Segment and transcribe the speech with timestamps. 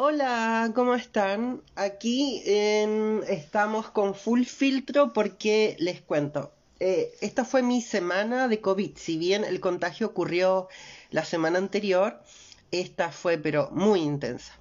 [0.00, 1.60] Hola, ¿cómo están?
[1.74, 6.52] Aquí em, estamos con full filtro porque les cuento.
[6.78, 8.96] eh, esta fue mi semana de COVID.
[8.96, 10.68] Si bien el contagio ocurrió
[11.10, 12.22] la semana anterior,
[12.70, 14.52] esta fue pero muy intensa.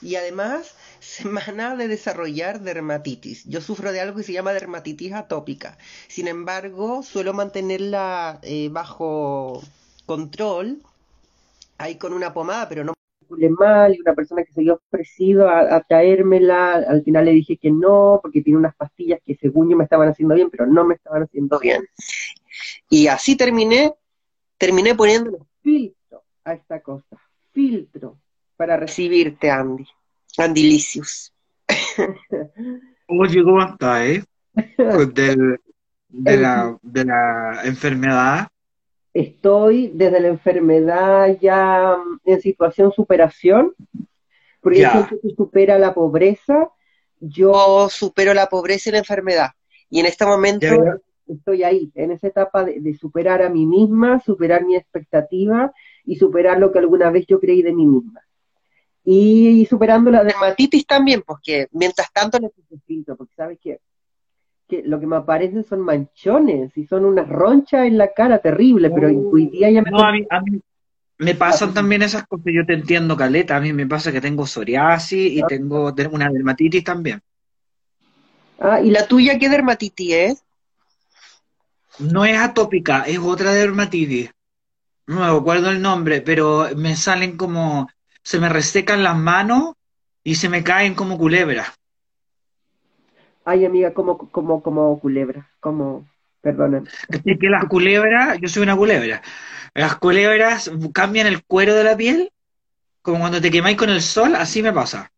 [0.00, 3.44] Y además, semana de desarrollar dermatitis.
[3.44, 5.76] Yo sufro de algo que se llama dermatitis atópica.
[6.08, 9.62] Sin embargo, suelo mantenerla eh, bajo
[10.06, 10.82] control,
[11.78, 12.94] ahí con una pomada, pero no
[13.30, 17.32] calculé mal, y una persona que se había ofrecido a, a traérmela, al final le
[17.32, 20.66] dije que no, porque tiene unas pastillas que según yo me estaban haciendo bien, pero
[20.66, 21.84] no me estaban haciendo bien.
[22.88, 23.92] Y así terminé,
[24.58, 27.16] terminé poniéndole filtro a esta cosa,
[27.52, 28.18] filtro,
[28.56, 29.86] para recibirte, Andy,
[30.38, 31.32] Andy Licius.
[33.06, 34.24] Oye, ¿cómo estás, eh?
[34.76, 35.60] Pues del-
[36.08, 38.48] de la, de la enfermedad.
[39.12, 43.74] Estoy desde la enfermedad ya mm, en situación superación,
[44.60, 44.92] porque Ya.
[44.92, 46.70] siempre que supera la pobreza,
[47.18, 49.50] yo supero la pobreza y la enfermedad.
[49.88, 50.66] Y en este momento
[51.26, 55.72] estoy ahí, en esa etapa de, de superar a mí misma, superar mi expectativa
[56.04, 58.20] y superar lo que alguna vez yo creí de mí misma.
[59.04, 63.80] Y, superando la dermatitis también, porque mientras tanto necesito, porque sabes que,
[64.70, 68.90] que lo que me aparecen son manchones y son unas ronchas en la cara terrible,
[68.90, 69.90] pero hoy día ya me...
[69.90, 70.60] No, a mí, a mí
[71.20, 74.46] me pasan también esas cosas, yo te entiendo, Caleta, a mí me pasa que tengo
[74.46, 77.20] psoriasis y tengo tengo una dermatitis también.
[78.58, 80.44] Ah, ¿y la tuya qué dermatitis es?
[81.98, 84.30] No es atópica, es otra dermatitis.
[85.06, 87.90] No me acuerdo el nombre, pero me salen como,
[88.22, 89.74] se me resecan las manos
[90.24, 91.79] y se me caen como culebras.
[93.44, 96.06] Ay, amiga, como, como, como culebra, como,
[96.40, 96.84] perdona.
[97.08, 99.22] Es que las culebras, yo soy una culebra,
[99.74, 102.32] las culebras cambian el cuero de la piel,
[103.02, 105.10] como cuando te quemáis con el sol, así me pasa.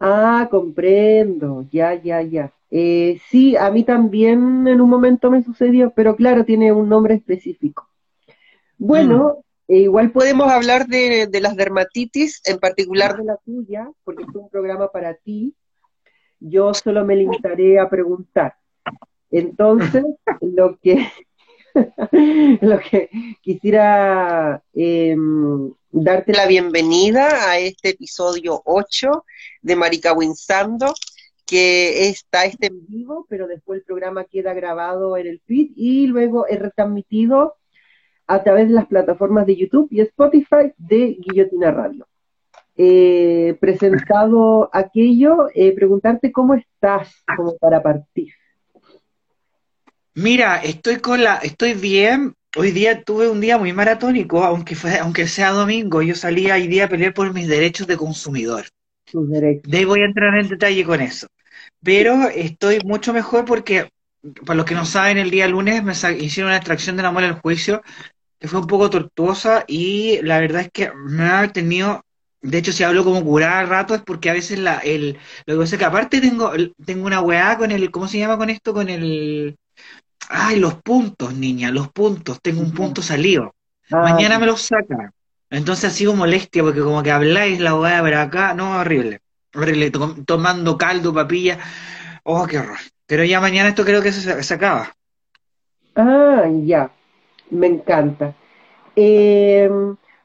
[0.00, 2.52] Ah, comprendo, ya, ya, ya.
[2.70, 7.14] Eh, sí, a mí también en un momento me sucedió, pero claro, tiene un nombre
[7.14, 7.88] específico.
[8.78, 14.24] Bueno, eh, igual podemos hablar de, de las dermatitis, en particular de la tuya, porque
[14.24, 15.54] es un programa para ti.
[16.44, 18.56] Yo solo me limitaré a preguntar.
[19.30, 20.04] Entonces,
[20.40, 21.08] lo que,
[22.60, 23.08] lo que
[23.40, 29.24] quisiera em, darte la bienvenida a este episodio 8
[29.62, 30.92] de Marica Winsando,
[31.46, 36.08] que está este en vivo, pero después el programa queda grabado en el feed y
[36.08, 37.54] luego es retransmitido
[38.26, 42.06] a través de las plataformas de YouTube y Spotify de Guillotina Radio.
[42.76, 48.32] Eh, presentado aquello, eh, preguntarte cómo estás, como para partir.
[50.14, 52.34] Mira, estoy con la, estoy bien.
[52.56, 56.02] Hoy día tuve un día muy maratónico, aunque fue, aunque sea domingo.
[56.02, 58.66] Yo salí hoy día a pelear por mis derechos de consumidor.
[59.12, 59.70] Derechos.
[59.70, 61.26] De ahí voy a entrar en detalle con eso.
[61.82, 63.90] Pero estoy mucho mejor porque,
[64.44, 67.28] para los que no saben, el día lunes me hicieron una extracción de la muela
[67.28, 67.82] del juicio
[68.38, 72.04] que fue un poco tortuosa y la verdad es que me ha tenido,
[72.42, 75.54] de hecho si hablo como curada al rato es porque a veces la, el, lo
[75.54, 76.52] que pasa es que aparte tengo,
[76.84, 78.72] tengo una weá con el, ¿cómo se llama con esto?
[78.74, 79.56] Con el,
[80.28, 83.54] ay, los puntos, niña, los puntos, tengo un punto salido.
[83.92, 85.12] Ah, Mañana me los saca.
[85.50, 89.20] Entonces ha sido molestia porque como que habláis la weá pero acá, no, horrible.
[89.54, 91.58] Horrible, to- tomando caldo, papilla.
[92.24, 92.78] Oh, qué horror.
[93.06, 94.94] Pero ya mañana esto creo que se, se acaba.
[95.96, 96.90] Ah, ya,
[97.50, 98.34] me encanta.
[98.96, 99.70] Eh,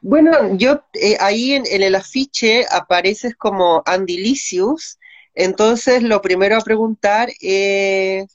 [0.07, 4.97] bueno, yo eh, ahí en, en el afiche apareces como Andy Licious,
[5.35, 8.25] entonces lo primero a preguntar es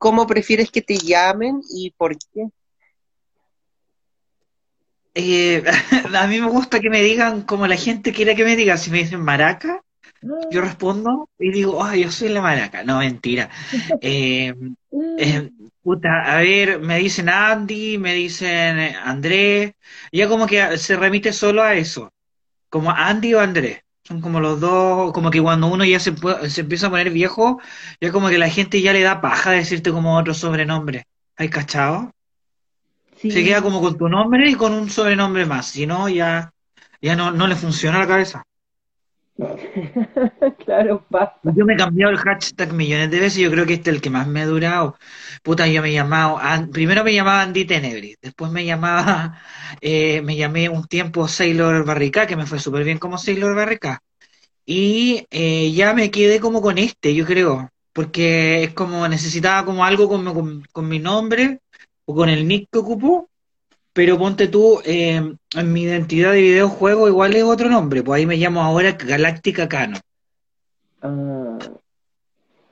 [0.00, 2.48] ¿cómo prefieres que te llamen y por qué?
[5.14, 5.62] Eh,
[6.16, 8.78] a mí me gusta que me digan como la gente quiere que me digan.
[8.78, 9.82] Si me dicen maraca,
[10.50, 12.82] yo respondo y digo, ay, yo soy la maraca.
[12.82, 13.50] No, mentira.
[14.00, 14.54] Eh,
[15.18, 15.50] eh,
[15.82, 19.72] puta, a ver, me dicen Andy, me dicen eh, Andrés.
[20.12, 22.12] Ya como que se remite solo a eso.
[22.70, 23.82] Como Andy o Andrés.
[24.04, 26.14] Son como los dos, como que cuando uno ya se,
[26.50, 27.60] se empieza a poner viejo,
[28.00, 31.06] ya como que la gente ya le da paja decirte como otro sobrenombre.
[31.36, 32.12] ¿Hay cachado?
[33.28, 35.66] Se Sí, queda como con tu nombre y con un sobrenombre más.
[35.68, 36.52] Si no, ya,
[37.00, 38.42] ya no, no le funciona la cabeza.
[40.64, 41.40] claro, pasa.
[41.56, 44.02] Yo me he cambiado el hashtag millones de veces yo creo que este es el
[44.02, 44.96] que más me ha durado.
[45.42, 49.40] Puta, yo me llamaba, primero me llamaba Andy Tenebris, después me llamaba,
[49.80, 54.00] eh, me llamé un tiempo Sailor Barrica, que me fue súper bien como Sailor Barrica.
[54.66, 59.84] Y eh, ya me quedé como con este, yo creo, porque es como necesitaba como
[59.84, 61.60] algo con, con- mi nombre
[62.06, 63.29] o con el nick que ocupo
[63.92, 68.26] pero ponte tú, eh, en mi identidad de videojuego igual es otro nombre, pues ahí
[68.26, 70.00] me llamo ahora Galáctica Canon.
[71.02, 71.58] Ah,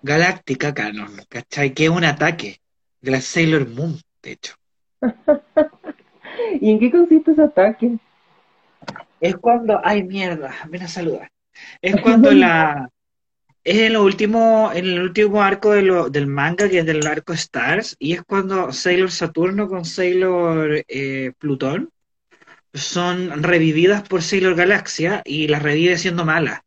[0.02, 1.74] Galáctica Canon, ¿cachai?
[1.74, 2.60] Que es un ataque
[3.00, 4.54] de la Sailor Moon, de hecho.
[6.60, 7.98] ¿Y en qué consiste ese ataque?
[9.20, 11.30] Es cuando, ay mierda, ven a saludar.
[11.82, 12.88] Es cuando la,
[13.64, 17.06] es en lo último, en el último arco de lo- del manga, que es del
[17.06, 21.90] arco Stars, y es cuando Sailor Saturno con Sailor eh, Plutón
[22.72, 26.60] son revividas por Sailor Galaxia y las revive siendo malas.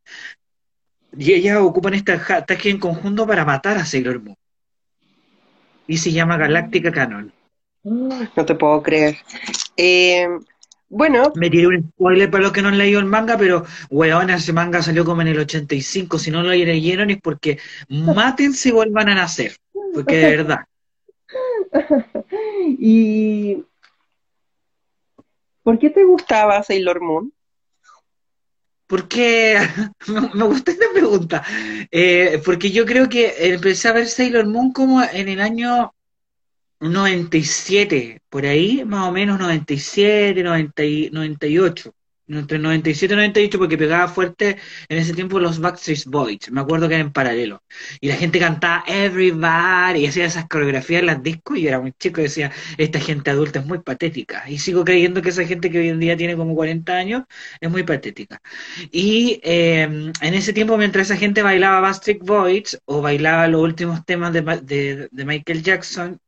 [1.17, 4.37] Y ellas ocupan este ataque en conjunto para matar a Sailor Moon.
[5.87, 7.31] Y se llama Galáctica Canon.
[7.83, 9.17] No te puedo creer.
[9.75, 10.27] Eh,
[10.91, 14.29] bueno, Me tiré un spoiler para los que no han leído el manga, pero weón,
[14.29, 16.19] ese manga salió como en el 85.
[16.19, 19.55] Si no lo leyeron es porque mátense y vuelvan a nacer.
[19.93, 20.59] Porque de verdad.
[22.77, 23.63] ¿y
[25.63, 27.31] por qué te gustaba Sailor Moon?
[28.85, 29.59] Porque
[30.33, 31.41] me, gusta esta pregunta.
[31.89, 35.93] Eh, porque yo creo que empecé a ver Sailor Moon como en el año
[36.89, 41.93] 97, por ahí, más o menos 97, 90 y- 98.
[42.27, 44.57] Entre 97 y 98, porque pegaba fuerte
[44.87, 46.49] en ese tiempo los Backstreet Boys.
[46.49, 47.61] Me acuerdo que era en paralelo.
[47.99, 51.57] Y la gente cantaba Everybody y hacía esas coreografías en las discos.
[51.57, 54.45] Y era muy chico y decía, esta gente adulta es muy patética.
[54.49, 57.23] Y sigo creyendo que esa gente que hoy en día tiene como 40 años
[57.59, 58.39] es muy patética.
[58.91, 64.05] Y eh, en ese tiempo, mientras esa gente bailaba Backstreet Boys o bailaba los últimos
[64.05, 66.19] temas de, de- de Michael Jackson,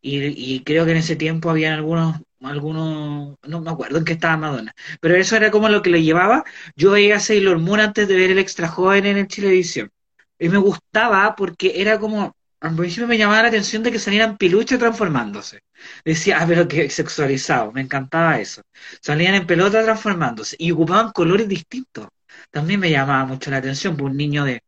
[0.00, 4.14] y, y creo que en ese tiempo habían algunos, algunos, no me acuerdo en qué
[4.14, 6.44] estaba Madonna, pero eso era como lo que le llevaba.
[6.76, 9.90] Yo veía a Sailor Moon antes de ver el extra joven en el Chilevisión.
[10.38, 14.36] Y me gustaba porque era como, al principio me llamaba la atención de que salieran
[14.36, 15.60] piluches transformándose.
[16.04, 18.62] Decía, ah, pero qué sexualizado, me encantaba eso.
[19.02, 22.08] Salían en pelota transformándose y ocupaban colores distintos.
[22.50, 24.62] También me llamaba mucho la atención, por un niño de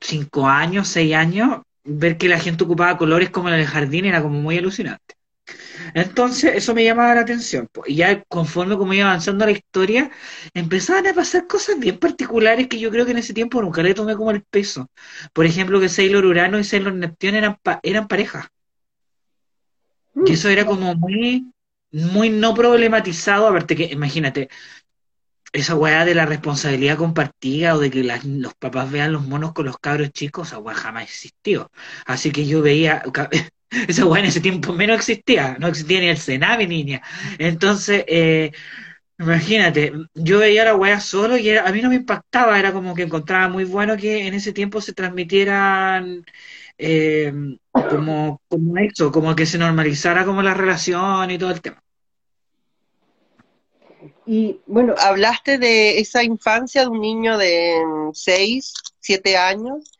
[0.00, 4.22] cinco años, seis años, ver que la gente ocupaba colores como en el jardín era
[4.22, 5.14] como muy alucinante.
[5.94, 7.68] Entonces, eso me llamaba la atención.
[7.86, 10.10] Y ya conforme como iba avanzando la historia,
[10.54, 13.94] empezaban a pasar cosas bien particulares que yo creo que en ese tiempo nunca le
[13.94, 14.90] tomé como el peso.
[15.32, 18.50] Por ejemplo, que Sailor Urano y Sailor Neptune eran, pa- eran pareja.
[20.16, 21.52] Mm, Y eso era como muy,
[21.92, 24.48] muy no problematizado, aparte que, imagínate,
[25.54, 29.66] esa weá de la responsabilidad compartida o de que los papás vean los monos con
[29.66, 31.70] los cabros chicos, esa weá jamás existió.
[32.06, 33.02] Así que yo veía,
[33.70, 37.02] esa weá en ese tiempo menos existía, no existía ni el Sename, niña.
[37.38, 38.52] Entonces, eh,
[39.18, 42.94] imagínate, yo veía la weá solo y era- a mí no me impactaba, era como
[42.94, 46.24] que encontraba muy bueno que en ese tiempo se transmitieran
[46.78, 47.32] eh,
[47.86, 51.82] como, como eso, como que se normalizara como la relación y todo el tema.
[54.26, 57.76] Y bueno, hablaste de esa infancia de un niño de
[58.14, 59.92] 6, 7 años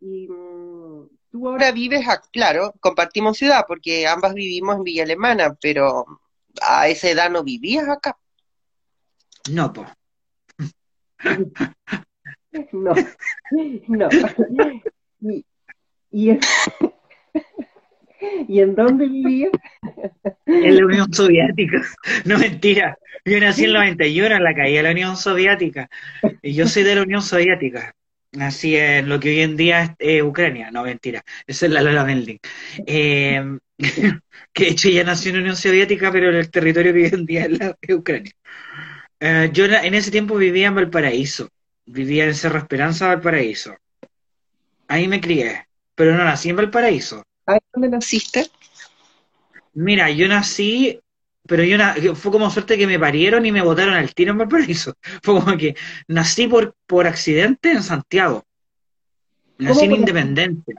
[0.00, 5.56] y mm, tú ahora vives, a- claro, compartimos ciudad porque ambas vivimos en Villa Alemana,
[5.60, 6.06] pero
[6.62, 8.16] a esa edad no vivías acá.
[9.50, 9.88] No, pues.
[12.72, 12.94] No,
[13.88, 14.08] no.
[15.20, 15.44] ¿Y,
[16.12, 16.38] y,
[18.48, 19.52] ¿y en dónde vivías?
[20.46, 21.82] En la Unión Soviética.
[22.24, 22.98] No, mentira.
[23.24, 25.88] Yo nací en el 91 en la caída de la Unión Soviética.
[26.42, 27.94] Y yo soy de la Unión Soviética.
[28.32, 30.70] Nací en lo que hoy en día es eh, Ucrania.
[30.70, 31.22] No, mentira.
[31.46, 32.38] Esa es la Lola Melding.
[32.86, 33.58] Eh,
[34.52, 37.10] que de hecho ella nació en la Unión Soviética, pero en el territorio que hoy
[37.12, 38.32] en día es, la, Ucrania.
[39.20, 41.48] Eh, yo en ese tiempo vivía en Valparaíso.
[41.86, 43.76] Vivía en Cerro Esperanza, Valparaíso.
[44.88, 45.66] Ahí me crié.
[45.94, 47.24] Pero no nací en Valparaíso.
[47.46, 48.50] ¿Ahí dónde naciste?
[49.74, 51.00] Mira, yo nací,
[51.46, 54.38] pero yo na- fue como suerte que me parieron y me botaron al tiro en
[54.38, 54.94] Valparaíso.
[55.22, 55.74] Fue como que
[56.08, 58.44] nací por, por accidente en Santiago.
[59.58, 60.74] Nací en Independencia.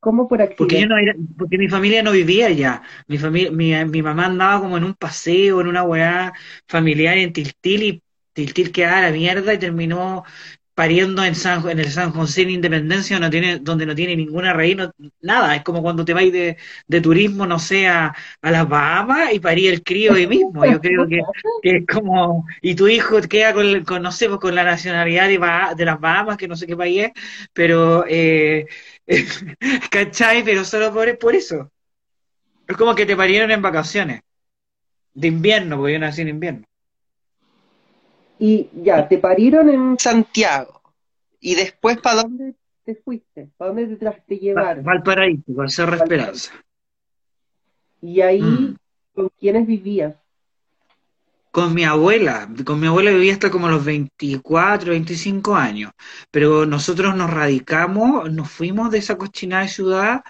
[0.00, 0.86] ¿Cómo por Porque yo accidente?
[0.86, 2.82] no era- porque mi familia no vivía allá.
[3.06, 6.32] Mi familia, mi, mi mamá andaba como en un paseo, en una weá
[6.66, 10.24] familiar en Tiltil y Tiltil quedaba a la mierda y terminó
[10.78, 14.52] pariendo en San, en el San José en Independencia, no tiene, donde no tiene ninguna
[14.52, 14.76] raíz,
[15.20, 15.56] nada.
[15.56, 16.56] Es como cuando te vais de,
[16.86, 20.64] de turismo, no sé, a, las Bahamas y parí el crío ahí mismo.
[20.64, 21.20] Yo creo que,
[21.62, 25.38] es como, y tu hijo queda con, con, no sé, pues con la nacionalidad de,
[25.40, 27.10] Baha- de las Bahamas, que no sé qué país es,
[27.52, 28.64] pero eh,
[29.90, 30.44] ¿Cachai?
[30.44, 31.72] Pero solo por, por eso.
[32.68, 34.20] Es como que te parieron en vacaciones.
[35.12, 36.64] De invierno, porque yo nací en invierno.
[38.38, 40.80] Y ya, te parieron en Santiago.
[41.40, 42.54] ¿Y después para dónde
[42.84, 43.48] te fuiste?
[43.56, 44.84] ¿Para dónde te, te Va- llevaron?
[44.84, 46.52] Valparaíso, Cerro Esperanza.
[48.00, 48.76] Y ahí, Mm.
[49.14, 50.14] con quiénes vivías?
[51.50, 55.90] Con mi abuela, con mi abuela vivía hasta como los 24, 25 años,
[56.30, 60.22] pero nosotros nos radicamos, nos fuimos de esa cochinada de ciudad,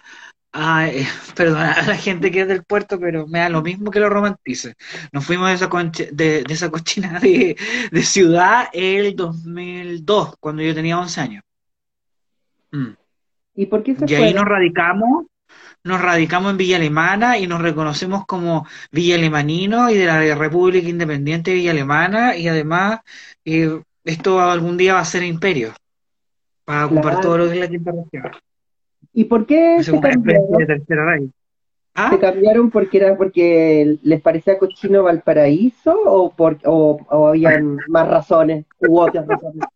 [0.58, 3.90] a, eh, perdona a la gente que es del puerto, pero me da lo mismo
[3.90, 4.74] que lo romantice.
[5.12, 5.68] Nos fuimos de esa,
[6.12, 7.56] de, esa cochinada de,
[8.02, 11.44] ciudad el 2002, cuando yo tenía 11 años.
[12.72, 12.90] Mm.
[13.54, 15.26] ¿Y por qué se Y ahí nos radicamos
[15.84, 20.86] nos radicamos en Villa Alemana y nos reconocemos como Villa Alemanino y de la República
[20.86, 23.00] Independiente de Villa Alemana y además
[23.44, 25.72] eh, esto algún día va a ser imperio
[26.64, 28.32] para ocupar todo lo que es la quinta región.
[29.18, 31.32] ¿Y por qué se cambiaron?
[31.92, 32.10] ¿Ah?
[32.10, 38.64] ¿Se cambiaron porque era porque les parecía cochino Valparaíso o, por, o, habían más razones
[38.78, 39.66] u otras razones?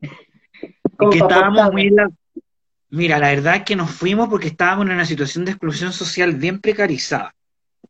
[0.00, 2.08] que estábamos muy la,
[2.88, 6.32] Mira, la verdad es que nos fuimos porque estábamos en una situación de exclusión social
[6.32, 7.34] bien precarizada.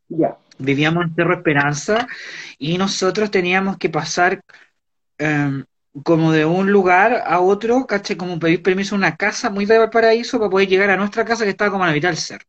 [0.08, 0.36] Ya.
[0.58, 2.08] Vivíamos en Cerro Esperanza
[2.58, 4.40] y nosotros teníamos que pasar
[5.18, 5.64] em,
[6.04, 9.78] como de un lugar a otro, caché, como pedir permiso a una casa muy de
[9.78, 12.46] Valparaíso para poder llegar a nuestra casa que estaba como a la mitad del cerro.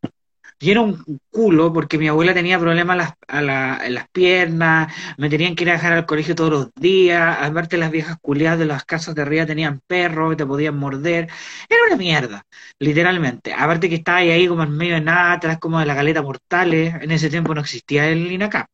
[0.60, 5.30] Y era un culo porque mi abuela tenía problemas a la, en las piernas, me
[5.30, 8.66] tenían que ir a dejar al colegio todos los días, aparte las viejas culiadas de
[8.66, 11.30] las casas de arriba tenían perros que te podían morder.
[11.70, 12.44] Era una mierda,
[12.80, 13.54] literalmente.
[13.54, 16.96] Aparte que estaba ahí como en medio de nada, atrás como de la caleta Mortales.
[17.01, 18.68] En ese tiempo no existía el INACAP.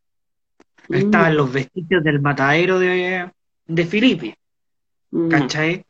[0.87, 0.93] Mm.
[0.95, 3.29] Estaban los vestigios del matadero de,
[3.67, 4.37] de Filipe.
[5.29, 5.85] ¿Cachai?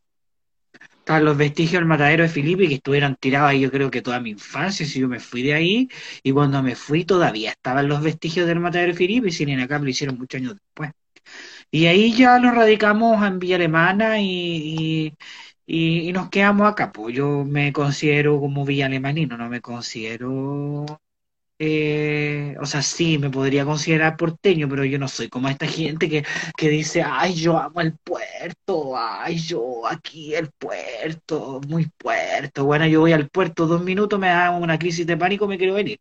[0.99, 4.19] Estaban los vestigios del matadero de Filipe que estuvieron tirados ahí yo creo que toda
[4.19, 5.89] mi infancia, si yo me fui de ahí,
[6.23, 9.61] y cuando me fui todavía estaban los vestigios del matadero de Filipe, y sin en
[9.61, 10.91] acá lo hicieron muchos años después.
[11.71, 15.13] Y ahí ya nos radicamos en Villa Alemana y,
[15.65, 16.91] y, nos quedamos acá.
[16.91, 20.85] Pues yo me considero como Villa Alemanino, no me considero
[21.65, 26.09] eh, o sea, sí, me podría considerar porteño, pero yo no soy como esta gente
[26.09, 26.23] que,
[26.57, 32.65] que dice, ay, yo amo el puerto, ay, yo aquí el puerto, muy puerto.
[32.65, 35.73] Bueno, yo voy al puerto dos minutos, me da una crisis de pánico, me quiero
[35.75, 35.99] venir.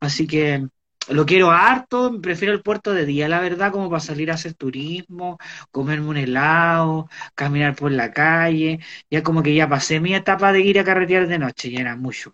[0.00, 0.66] Así que
[1.08, 4.54] lo quiero harto, prefiero el puerto de día, la verdad, como para salir a hacer
[4.54, 5.38] turismo,
[5.70, 8.80] comerme un helado, caminar por la calle.
[9.10, 11.96] Ya como que ya pasé mi etapa de ir a carretear de noche, ya era
[11.96, 12.32] mucho.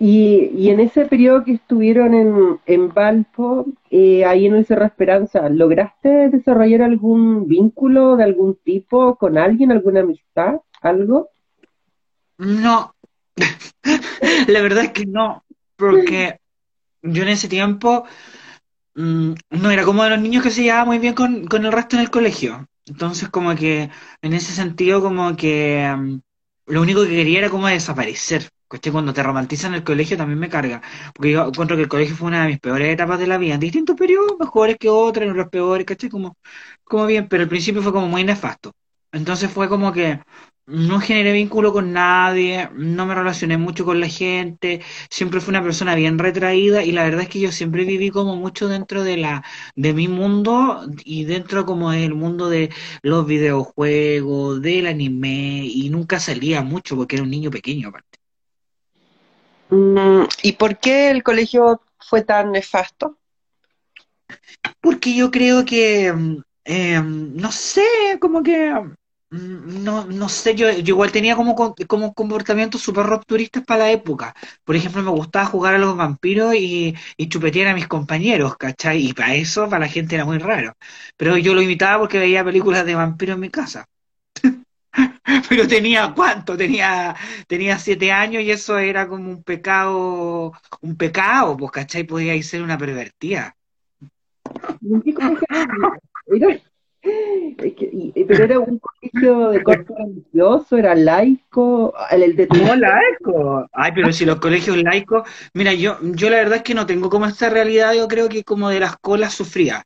[0.00, 4.84] Y, y, en ese periodo que estuvieron en, en Valpo, eh, ahí en el Cerro
[4.84, 11.30] Esperanza, ¿lograste desarrollar algún vínculo de algún tipo con alguien, alguna amistad, algo?
[12.36, 12.94] No,
[14.46, 15.42] la verdad es que no,
[15.74, 16.38] porque
[17.02, 18.04] yo en ese tiempo
[18.94, 21.72] mm, no era como de los niños que se llevaba muy bien con, con el
[21.72, 22.68] resto en el colegio.
[22.86, 23.90] Entonces como que
[24.22, 26.20] en ese sentido como que mm,
[26.66, 28.48] lo único que quería era como desaparecer
[28.92, 30.82] cuando te romantizan el colegio también me carga,
[31.14, 33.54] porque yo encuentro que el colegio fue una de mis peores etapas de la vida,
[33.54, 36.10] en distintos periodos, mejores que otros, otros peores, ¿cachai?
[36.10, 36.36] Como,
[36.84, 38.72] como bien, pero al principio fue como muy nefasto.
[39.12, 40.20] Entonces fue como que
[40.66, 45.62] no generé vínculo con nadie, no me relacioné mucho con la gente, siempre fui una
[45.62, 49.16] persona bien retraída y la verdad es que yo siempre viví como mucho dentro de
[49.16, 49.44] la
[49.76, 52.70] de mi mundo y dentro como del mundo de
[53.02, 58.17] los videojuegos, del anime y nunca salía mucho porque era un niño pequeño aparte.
[59.70, 63.16] Mm, ¿Y por qué el colegio fue tan nefasto?
[64.80, 67.82] Porque yo creo que, mm, em, no sé,
[68.20, 68.72] como que,
[69.30, 71.54] mm, no, no sé, yo, igual tenía como,
[71.86, 74.34] como comportamientos súper rupturistas para la época.
[74.64, 79.06] Por ejemplo, me gustaba jugar a los vampiros y, y chupetear a mis compañeros, ¿cachai?
[79.06, 80.74] Y para eso, para la gente era muy raro.
[81.16, 83.86] Pero yo lo imitaba porque veía películas de vampiros en mi casa.
[85.48, 87.14] pero tenía cuánto, tenía,
[87.46, 92.04] tenía siete años y eso era como un pecado, un pecado, pues, ¿cachai?
[92.04, 93.56] Podía ser una pervertida.
[98.26, 103.66] pero era un colegio de corte religioso, era laico, el de No, laico.
[103.72, 107.10] Ay, pero si los colegios laicos, mira, yo, yo la verdad es que no tengo
[107.10, 109.84] como esta realidad, yo creo que como de las colas sufría.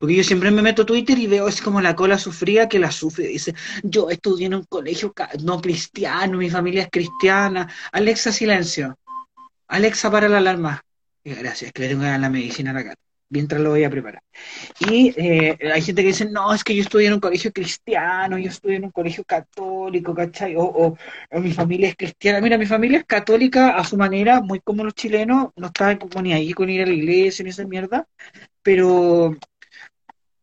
[0.00, 2.78] Porque yo siempre me meto a Twitter y veo, es como la cola sufría que
[2.78, 3.26] la sufre.
[3.26, 7.70] Dice, yo estudié en un colegio no cristiano, mi familia es cristiana.
[7.92, 8.96] Alexa, silencio.
[9.68, 10.82] Alexa, para la alarma.
[11.22, 13.02] Gracias, que le tengo que dar la medicina a la gata.
[13.28, 14.22] Mientras lo voy a preparar.
[14.78, 18.38] Y eh, hay gente que dice, no, es que yo estudié en un colegio cristiano,
[18.38, 20.56] yo estudié en un colegio católico, ¿cachai?
[20.56, 20.62] O,
[21.30, 22.40] o, mi familia es cristiana.
[22.40, 26.22] Mira, mi familia es católica a su manera, muy como los chilenos, no estaba como
[26.22, 28.08] ni ahí con ir a la iglesia ni esa mierda,
[28.62, 29.36] pero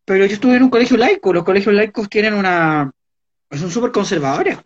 [0.08, 2.90] pero yo estuve en un colegio laico, los colegios laicos tienen una...
[3.50, 4.56] son súper conservadores.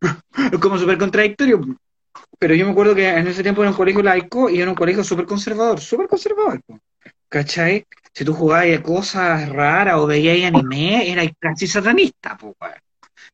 [0.52, 1.60] es como súper contradictorio.
[2.40, 4.74] pero yo me acuerdo que en ese tiempo era un colegio laico y era un
[4.74, 6.60] colegio súper conservador, súper conservador.
[7.28, 7.86] ¿Cachai?
[8.12, 12.74] Si tú jugabas cosas raras o veías anime, eras casi satanista, po, weón.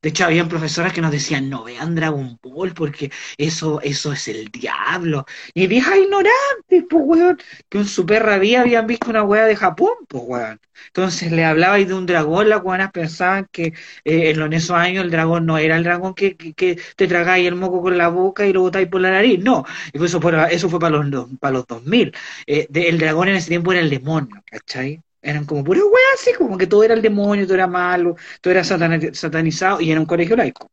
[0.02, 4.28] De hecho, habían profesoras que nos decían, no vean Dragon Ball porque eso, eso es
[4.28, 5.26] el diablo.
[5.54, 7.38] Y viejas ignorantes, pues, weón,
[7.69, 10.61] que en su perra habían visto una weá de Japón, pues, weón.
[10.87, 15.11] Entonces le hablabais de un dragón, las weonas pensaban que eh, en esos años el
[15.11, 18.47] dragón no era el dragón que, que, que te tragáis el moco con la boca
[18.47, 19.64] y lo botáis por la nariz, no.
[19.92, 22.12] Eso, fue- eso fue para los, para los 2000.
[22.47, 25.02] Eh, el dragón en ese tiempo era el demonio, ¿cachai?
[25.23, 28.53] Eran como puras weas así, como que todo era el demonio, todo era malo, todo
[28.53, 30.71] era satani- satanizado y era un colegio laico.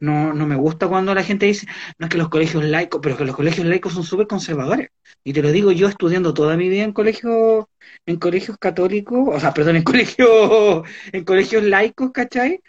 [0.00, 1.66] No, no me gusta cuando la gente dice,
[1.98, 4.88] no es que los colegios laicos, pero que los colegios laicos son súper conservadores.
[5.24, 7.66] Y te lo digo yo estudiando toda mi vida en colegios,
[8.06, 10.82] en colegios católicos, o sea, perdón, en colegios,
[11.12, 12.60] en colegios laicos, ¿cachai?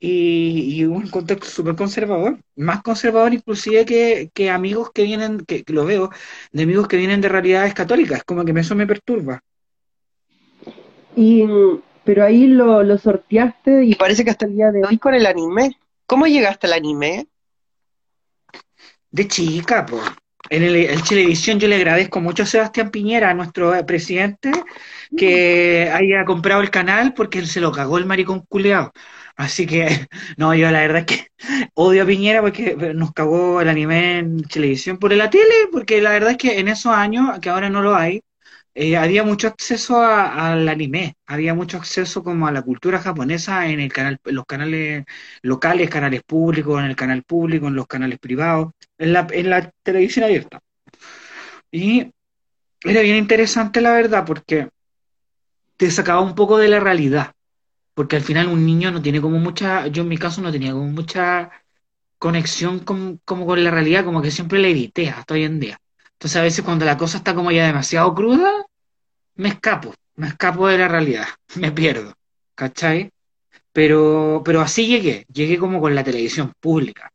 [0.00, 5.62] Y, y un contexto súper conservador, más conservador inclusive que, que amigos que vienen, que,
[5.64, 6.10] que lo veo,
[6.52, 9.40] de amigos que vienen de realidades católicas, como que eso me perturba.
[11.20, 14.96] Y, mm, pero ahí lo, lo sorteaste y parece que hasta el día de hoy
[14.96, 15.76] con el anime.
[16.06, 17.26] ¿Cómo llegaste al anime?
[19.10, 20.02] De chica, pues.
[20.48, 24.50] En el, el televisión yo le agradezco mucho a Sebastián Piñera, a nuestro eh, presidente,
[25.14, 28.90] que haya comprado el canal porque él se lo cagó el maricón culeado.
[29.36, 30.08] Así que,
[30.38, 31.26] no, yo la verdad es que
[31.74, 36.12] odio a Piñera porque nos cagó el anime en televisión por la tele, porque la
[36.12, 38.22] verdad es que en esos años, que ahora no lo hay,
[38.74, 43.66] eh, había mucho acceso a- al anime, había mucho acceso como a la cultura japonesa
[43.68, 45.04] en el canal, los canales
[45.42, 49.70] locales, canales públicos, en el canal público, en los canales privados, en la, en la
[49.82, 50.60] televisión abierta.
[51.72, 52.10] Y
[52.84, 54.68] era bien interesante la verdad porque
[55.76, 57.32] te sacaba un poco de la realidad,
[57.94, 60.72] porque al final un niño no tiene como mucha, yo en mi caso no tenía
[60.72, 61.50] como mucha
[62.18, 65.78] conexión con, como con la realidad, como que siempre la evité hasta hoy en día.
[66.20, 68.66] Entonces a veces cuando la cosa está como ya demasiado cruda,
[69.36, 71.24] me escapo, me escapo de la realidad,
[71.56, 72.12] me pierdo,
[72.54, 73.10] ¿cachai?
[73.72, 77.10] Pero, pero así llegué, llegué como con la televisión pública.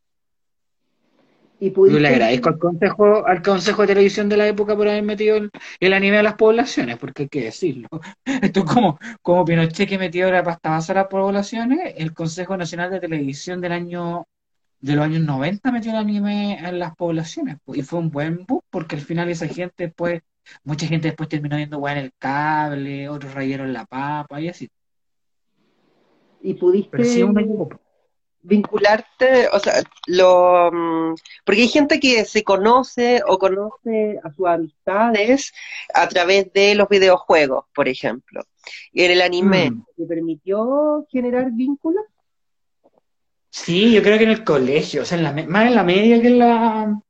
[1.59, 5.03] Y Yo le agradezco al consejo, al consejo de televisión de la época por haber
[5.03, 7.87] metido el, el anime a las poblaciones, porque hay que decirlo.
[8.25, 12.57] Esto es como, como Pinochet que metió la pasta base a las poblaciones, el Consejo
[12.57, 14.25] Nacional de Televisión del año,
[14.85, 18.61] de los años 90 metió el anime en las poblaciones, y fue un buen boom,
[18.69, 20.21] porque al final esa gente después,
[20.63, 24.69] mucha gente después terminó viendo weá en el cable, otros rayeron la papa y así.
[26.41, 27.23] y pudiste sí,
[28.43, 34.45] vincularte, o sea, lo mm, porque hay gente que se conoce o conoce a sus
[34.45, 35.51] amistades
[35.93, 38.43] a través de los videojuegos, por ejemplo.
[38.93, 39.85] Y en el anime, Mm.
[39.97, 42.05] ¿te permitió generar vínculos?
[43.55, 46.21] Sí, yo creo que en el colegio, o sea, en la más en la media
[46.21, 47.01] que en la,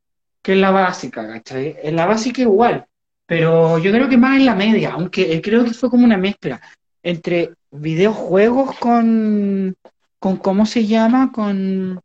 [0.44, 1.76] que en la básica, ¿cachai?
[1.82, 2.86] En la básica igual,
[3.26, 6.18] pero yo creo que más en la media, aunque eh, creo que fue como una
[6.18, 6.62] mezcla
[7.02, 9.76] entre videojuegos con,
[10.20, 11.32] con ¿cómo se llama?
[11.32, 12.00] Con,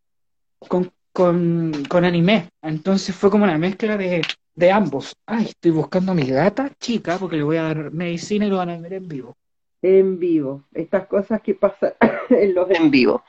[0.58, 2.48] con, con, con anime.
[2.62, 4.22] Entonces fue como una mezcla de,
[4.54, 5.14] de ambos.
[5.26, 8.56] Ay, estoy buscando a mi gata chica porque le voy a dar medicina y lo
[8.56, 9.36] van a ver en vivo.
[9.82, 11.92] En vivo, estas cosas que pasan
[12.30, 13.22] en los en vivo.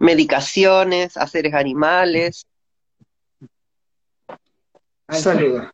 [0.00, 2.46] Medicaciones, a seres animales.
[5.08, 5.68] Ay, Saludos,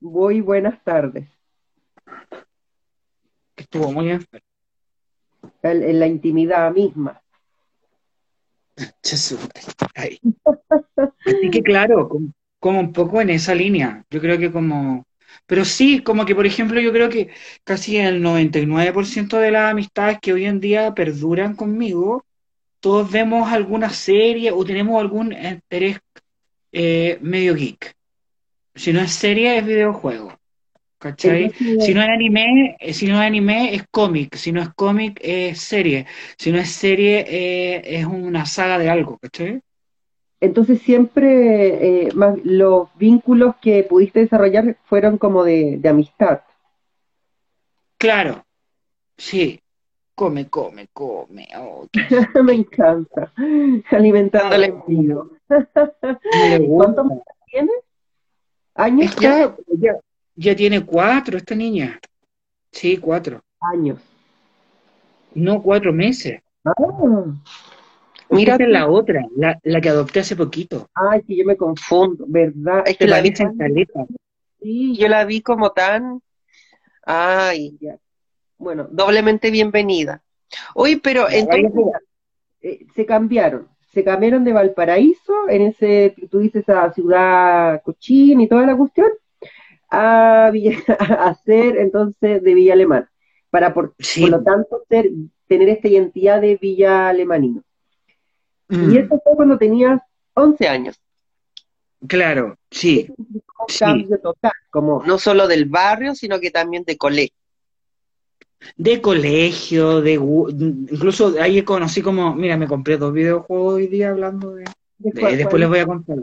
[0.00, 1.26] Muy buenas tardes.
[3.54, 4.46] que estuvo muy enfermo.
[5.62, 7.20] En, en la intimidad misma.
[9.02, 9.40] Jesús.
[9.94, 10.20] Ay.
[11.26, 14.04] Así que claro, como, como un poco en esa línea.
[14.10, 15.04] Yo creo que como...
[15.46, 17.30] Pero sí, como que por ejemplo yo creo que
[17.64, 22.24] casi el 99% de las amistades que hoy en día perduran conmigo,
[22.80, 25.98] todos vemos alguna serie o tenemos algún interés
[26.72, 27.94] eh, medio geek.
[28.74, 30.38] Si no es serie, es videojuego.
[30.98, 31.52] ¿Cachai?
[31.52, 34.34] Si no es anime, eh, si no es anime, es cómic.
[34.34, 36.06] Si no es cómic, es serie.
[36.36, 39.60] Si no es serie, eh, es una saga de algo, ¿cachai?
[40.40, 46.42] entonces siempre eh, más, los vínculos que pudiste desarrollar fueron como de, de amistad.
[47.96, 48.44] Claro,
[49.16, 49.60] sí.
[50.18, 51.46] Come, come, come.
[51.56, 51.86] Oh,
[52.42, 53.32] Me encanta.
[53.92, 55.30] Alimentando el envío.
[55.48, 57.32] ¿Cuántos gusta.
[57.46, 57.70] tienes?
[58.74, 59.14] ¿Años?
[59.20, 59.96] Ya, ya,
[60.34, 62.00] ya tiene cuatro esta niña.
[62.72, 63.40] Sí, cuatro.
[63.60, 64.00] Años.
[65.34, 66.40] No, cuatro meses.
[66.64, 66.74] Ah,
[68.30, 70.88] Mira, es la otra, la, la que adopté hace poquito.
[70.94, 72.82] ay, que yo me confundo, ¿verdad?
[72.86, 74.04] Es que Te la vi, parecen caleta.
[74.60, 76.20] sí, yo la vi como tan,
[77.06, 77.96] ay, ya.
[78.58, 80.22] Bueno, doblemente bienvenida.
[80.74, 81.72] Oye, pero entonces
[82.60, 88.48] eh, se cambiaron, se cambiaron de Valparaíso, en ese, tú dices, esa ciudad cochín y
[88.48, 89.08] toda la cuestión,
[89.90, 90.50] a,
[91.44, 93.10] ser entonces de Villa Alemana,
[93.50, 95.08] para por, lo tanto ser,
[95.46, 97.62] tener esta identidad de Villa Alemanino.
[98.68, 98.96] Y mm.
[98.96, 100.00] eso fue cuando tenías
[100.34, 101.00] 11 años.
[102.06, 103.08] Claro, sí.
[103.16, 103.42] Un
[103.78, 107.37] cambio total, como no solo del barrio, sino que también de colegio.
[108.76, 114.54] De colegio, de incluso ahí conocí como, mira, me compré dos videojuegos hoy día hablando
[114.54, 114.64] de,
[114.98, 116.18] después les voy a contar.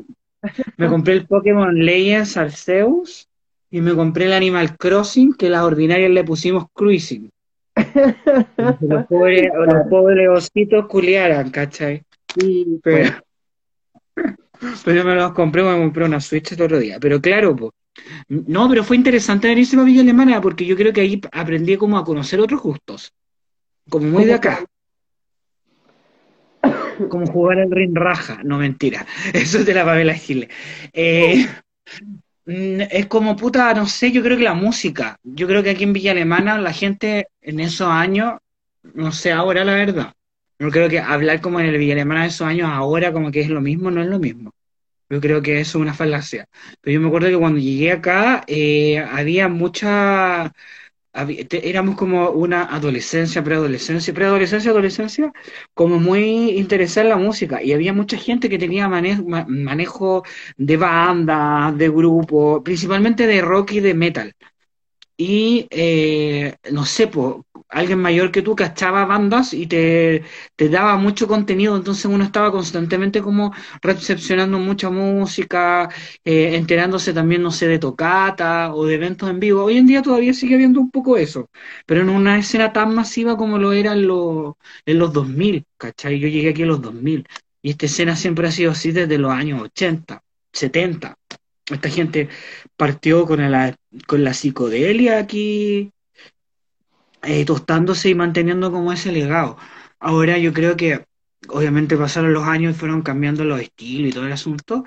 [0.78, 3.28] Me compré el Pokémon Legends Arceus
[3.72, 7.30] y me compré el Animal Crossing que las ordinarias le pusimos Cruising.
[8.82, 12.04] los pobres, los pobres ositos culiaran, ¿cachai?
[12.38, 13.16] Sí, pero,
[14.86, 16.98] pero yo me los compré, me compré una Switch el otro día.
[17.00, 17.72] Pero claro, pues,
[18.28, 21.98] no, pero fue interesante venirse a Villa Alemana porque yo creo que ahí aprendí como
[21.98, 23.14] a conocer otros gustos.
[23.90, 24.66] Como muy de acá.
[27.10, 28.40] Como jugar al ring raja.
[28.44, 29.06] No, mentira.
[29.34, 30.50] Eso es de la Pamela Gile.
[30.92, 31.48] Eh,
[32.46, 35.20] mm, es como puta, no sé, yo creo que la música.
[35.24, 38.40] Yo creo que aquí en Villa Alemana la gente en esos años,
[38.94, 40.14] no sé ahora la verdad.
[40.58, 43.42] No creo que hablar como en el Villa Alemana de esos años ahora como que
[43.42, 44.55] es lo mismo, no es lo mismo.
[45.10, 46.48] Yo creo que eso es una falacia.
[46.82, 50.52] Pero yo me acuerdo que cuando llegué acá eh, había mucha...
[51.52, 55.32] éramos como una adolescencia, preadolescencia, preadolescencia, adolescencia,
[55.74, 57.62] como muy interesada en la música.
[57.64, 60.24] Y había mucha gente que tenía manejo
[60.58, 64.34] de banda, de grupo, principalmente de rock y de metal.
[65.18, 67.10] Y eh, no sé,
[67.70, 70.24] alguien mayor que tú cachaba bandas y te,
[70.58, 75.90] daba mucho contenido, entonces uno estaba constantemente como recepcionando mucha música,
[76.24, 79.64] eh, enterándose también, no sé, de tocata o de eventos en vivo.
[79.64, 81.50] Hoy en día todavía sigue habiendo un poco eso,
[81.86, 86.20] pero en una escena tan masiva como lo era en, los, en los 2000, ¿cachai?
[86.20, 87.26] Yo llegué aquí en los 2000
[87.62, 91.18] y esta escena siempre ha sido así desde los años 80, 70.
[91.72, 92.30] Esta gente
[92.78, 93.76] partió con la,
[94.08, 95.92] con la psicodelia aquí
[97.24, 99.58] eh, tostándose y manteniendo como ese legado.
[100.00, 101.06] Ahora yo creo que
[101.50, 104.86] obviamente pasaron los años y fueron cambiando los estilos y todo el asunto.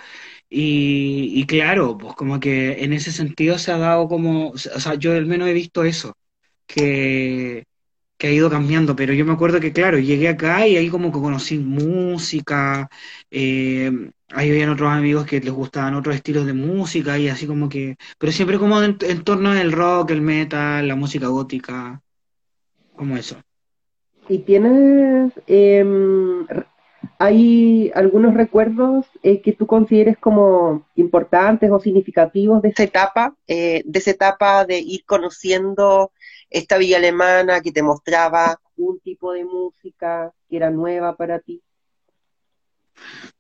[0.50, 5.12] Y, claro, pues como que en ese sentido se ha dado como, o sea, yo
[5.12, 6.14] al menos he visto eso,
[6.66, 7.64] que,
[8.18, 11.12] que ha ido cambiando, pero yo me acuerdo que, claro, llegué acá y ahí como
[11.12, 12.90] que conocí música,
[13.30, 17.68] eh, ahí habían otros amigos que les gustaban otros estilos de música y así como
[17.68, 22.02] que, pero siempre como en, en torno al rock, el metal, la música gótica
[22.96, 23.36] como eso.
[24.28, 26.46] ¿Y tienes, em,
[27.18, 33.82] hay algunos recuerdos eh, que tú consideres como importantes o significativos de esa etapa, eh,
[33.86, 36.10] de esa etapa de ir conociendo
[36.50, 41.62] esta villa alemana que te mostraba un tipo de música que era nueva para ti?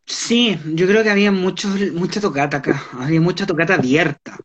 [0.04, 4.38] Sí, yo creo que había mucho, mucha tocata acá, había mucha tocata abierta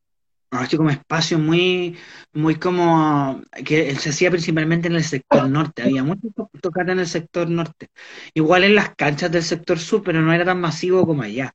[0.60, 1.98] así como espacio muy,
[2.34, 6.28] muy como que se hacía principalmente en el sector norte, había mucho
[6.62, 7.88] tocata en el sector norte,
[8.34, 11.54] igual en las canchas del sector sur, pero no era tan masivo como allá.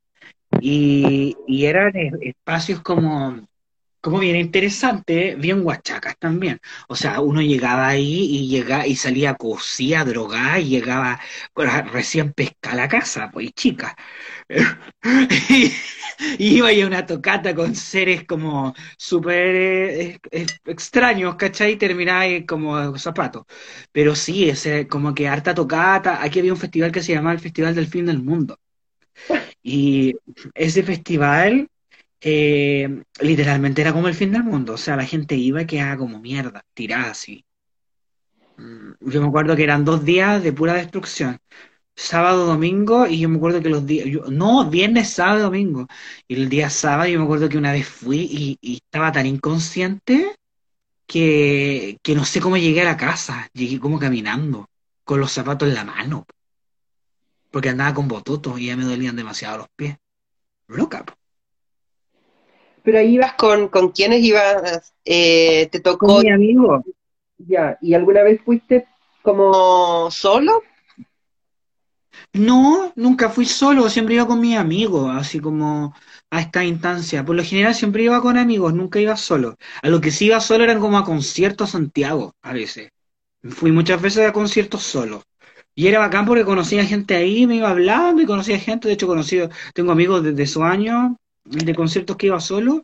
[0.60, 1.92] Y, y eran
[2.22, 3.46] espacios como
[4.08, 6.60] como bien interesante, bien guachacas también.
[6.88, 11.20] O sea, uno llegaba ahí y llegaba y salía cosía, drogada y llegaba
[11.92, 13.96] recién pesca a la casa, pues chica.
[15.48, 15.72] y,
[16.38, 20.20] iba a una tocata con seres como súper eh,
[20.64, 21.72] extraños, ¿cachai?
[21.72, 23.44] Y terminaba como zapatos.
[23.92, 26.22] Pero sí, ese, como que harta tocata.
[26.22, 28.58] Aquí había un festival que se llamaba el Festival del Fin del Mundo.
[29.62, 30.14] Y
[30.54, 31.68] ese festival
[32.20, 34.74] eh, literalmente era como el fin del mundo.
[34.74, 37.44] O sea, la gente iba y quedaba como mierda, tirada así.
[38.56, 41.38] Mm, yo me acuerdo que eran dos días de pura destrucción.
[41.94, 45.88] Sábado, domingo, y yo me acuerdo que los días, no, viernes, sábado, domingo.
[46.28, 50.36] Y el día sábado yo me acuerdo que una vez fui y, estaba tan inconsciente
[51.06, 53.48] que, que no sé cómo llegué a la casa.
[53.54, 54.68] Llegué como caminando,
[55.04, 56.26] con los zapatos en la mano.
[57.50, 59.96] Porque andaba con bototos y ya me dolían demasiado los pies.
[60.68, 61.04] Loca,
[62.88, 66.06] pero ahí ibas con, con quiénes ibas, eh, te tocó.
[66.06, 66.82] Con mi amigo.
[67.36, 68.86] Ya, ¿y alguna vez fuiste
[69.20, 70.62] como solo?
[72.32, 75.94] No, nunca fui solo, siempre iba con mis amigos, así como
[76.30, 77.26] a esta instancia.
[77.26, 79.56] Por lo general siempre iba con amigos, nunca iba solo.
[79.82, 82.88] A lo que sí iba solo eran como a conciertos a Santiago, a veces.
[83.50, 85.24] Fui muchas veces a conciertos solo.
[85.74, 88.88] Y era bacán porque conocía gente ahí, me iba hablando y conocía gente.
[88.88, 91.18] De hecho, conocido, tengo amigos desde su año
[91.50, 92.82] de conciertos que iba solo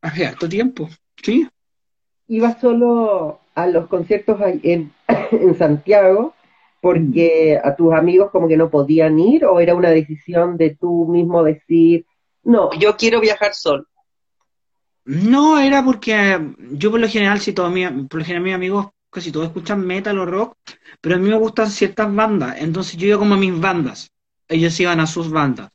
[0.00, 0.88] hace harto tiempo,
[1.22, 1.48] ¿sí?
[2.28, 4.92] Iba solo a los conciertos en,
[5.30, 6.34] en Santiago,
[6.80, 11.06] porque a tus amigos como que no podían ir o era una decisión de tú
[11.08, 12.04] mismo decir,
[12.42, 13.86] no, yo quiero viajar solo.
[15.04, 16.40] No, era porque
[16.72, 19.86] yo por lo general, si todos mis, por lo general mis amigos casi todos escuchan
[19.86, 20.56] metal o rock,
[21.00, 24.10] pero a mí me gustan ciertas bandas, entonces yo iba como a mis bandas,
[24.48, 25.70] ellos iban a sus bandas.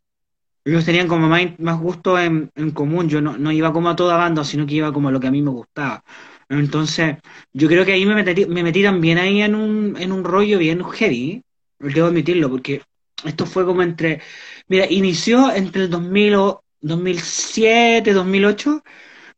[0.68, 4.18] Ellos tenían como más, más gusto en, común, yo no, no iba como a toda
[4.18, 6.04] banda, sino que iba como a lo que a mí me gustaba.
[6.50, 7.16] Entonces,
[7.54, 10.60] yo creo que ahí me metí, me metí también ahí en un, en un rollo
[10.60, 11.42] bien heavy,
[11.80, 12.82] debo admitirlo, porque
[13.24, 14.22] esto fue como entre,
[14.68, 18.84] mira, inició entre el 2000 o 2007, 2008,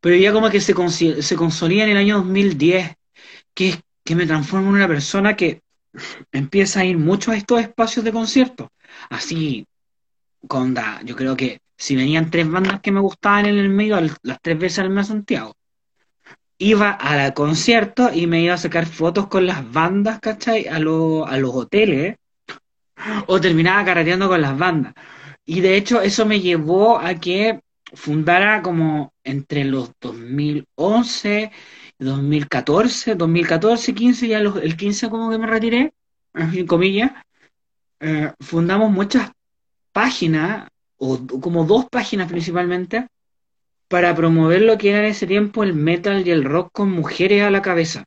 [0.01, 0.73] pero ya como que se,
[1.21, 2.95] se consolida en el año 2010,
[3.53, 5.61] que, que me transforma en una persona que
[6.31, 8.71] empieza a ir mucho a estos espacios de concierto.
[9.09, 9.65] Así,
[10.47, 14.41] conda, yo creo que si venían tres bandas que me gustaban en el medio, las
[14.41, 15.53] tres veces al mes Santiago
[16.59, 20.67] iba al concierto y me iba a sacar fotos con las bandas, ¿cachai?
[20.67, 22.17] A, a los hoteles,
[23.27, 24.93] o terminaba carreteando con las bandas.
[25.45, 27.61] Y de hecho eso me llevó a que
[27.93, 31.51] fundara como entre los 2011
[31.97, 35.93] y 2014, 2014, 15, ya el 15 como que me retiré,
[36.33, 37.11] en comillas,
[38.01, 39.31] eh, fundamos muchas
[39.99, 43.07] páginas, o como dos páginas principalmente,
[43.89, 47.43] para promover lo que era en ese tiempo el metal y el rock con mujeres
[47.43, 48.05] a la cabeza.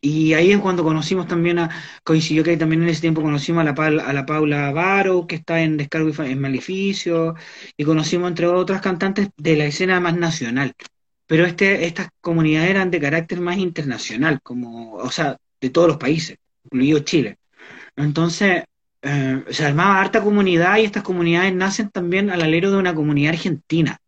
[0.00, 1.70] Y ahí es cuando conocimos también a,
[2.02, 5.60] coincidió que también en ese tiempo conocimos a la, a la Paula Barrow, que está
[5.62, 7.36] en Descargo en Maleficio,
[7.76, 10.72] y conocimos entre otras cantantes de la escena más nacional.
[11.26, 15.98] Pero este, estas comunidades eran de carácter más internacional, como, o sea, de todos los
[15.98, 17.36] países, incluido Chile.
[17.94, 18.64] Entonces,
[19.02, 23.34] eh, se armaba harta comunidad y estas comunidades nacen también al alero de una comunidad
[23.34, 24.00] argentina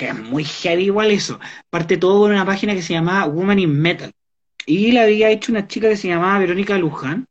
[0.00, 1.38] que es muy heavy igual eso.
[1.68, 4.12] Parte todo con una página que se llamaba Woman in Metal.
[4.64, 7.26] Y la había hecho una chica que se llamaba Verónica Luján,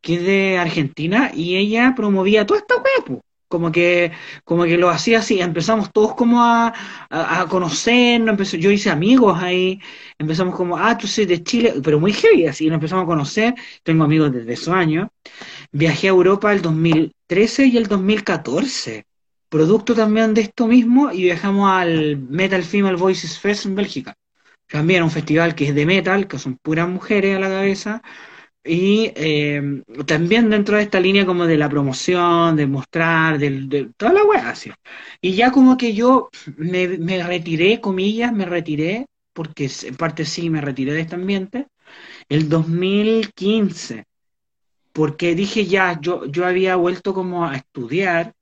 [0.00, 3.20] que es de Argentina, y ella promovía toda esta web,
[3.52, 4.12] como que,
[4.44, 6.72] como que lo hacía así, empezamos todos como a,
[7.10, 9.78] a, conocernos, yo hice amigos ahí,
[10.18, 13.54] empezamos como, ah, tú soy de Chile, pero muy heavy, así nos empezamos a conocer,
[13.82, 15.08] tengo amigos desde esos años,
[15.70, 19.04] viajé a Europa el 2013 y el 2014,
[19.50, 24.14] producto también de esto mismo y viajamos al Metal Female Voices Fest en Bélgica.
[24.66, 28.02] También un festival que es de metal, que son puras mujeres a la cabeza,
[28.64, 34.12] y eh, también dentro de esta línea como de la promoción, de mostrar, de, toda
[34.12, 34.54] la weá.
[35.20, 40.48] Y ya como que yo me, me, retiré, comillas, me retiré, porque en parte sí
[40.50, 41.66] me retiré de este ambiente,
[42.28, 44.04] el 2015,
[44.92, 48.32] porque dije ya, yo, yo había vuelto como a estudiar,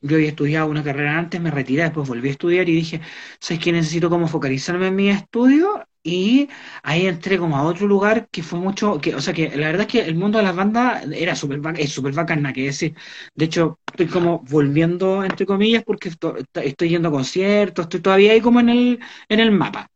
[0.00, 3.00] yo había estudiado una carrera antes, me retiré, después volví a estudiar y dije,
[3.40, 3.72] ¿sabes qué?
[3.72, 6.48] Necesito como focalizarme en mi estudio y
[6.82, 9.82] ahí entré como a otro lugar que fue mucho, que, o sea que la verdad
[9.82, 12.94] es que el mundo de las bandas era súper es súper bacana, que decir,
[13.34, 18.40] de hecho estoy como volviendo entre comillas porque estoy, yendo a conciertos, estoy todavía ahí
[18.42, 19.88] como en el, en el mapa.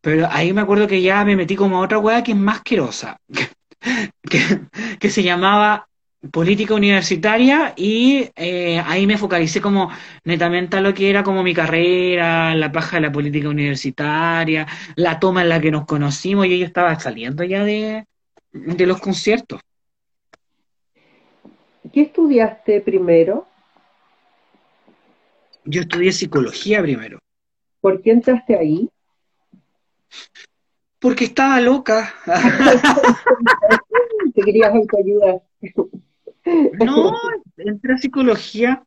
[0.00, 2.62] Pero ahí me acuerdo que ya me metí como a otra weá que es más
[2.62, 3.18] querosa,
[4.30, 4.60] que,
[4.98, 5.88] que se llamaba
[6.30, 9.90] política universitaria y eh, ahí me focalicé como
[10.24, 15.18] netamente a lo que era como mi carrera, la paja de la política universitaria, la
[15.18, 18.06] toma en la que nos conocimos y yo estaba saliendo ya de,
[18.52, 19.60] de los conciertos.
[21.92, 23.46] ¿Qué estudiaste primero?
[25.64, 27.18] Yo estudié psicología primero.
[27.80, 28.88] ¿Por qué entraste ahí?
[31.00, 32.14] Porque estaba loca.
[34.34, 35.42] Te querías ayudar.
[36.44, 37.16] No,
[37.56, 38.84] entré a psicología.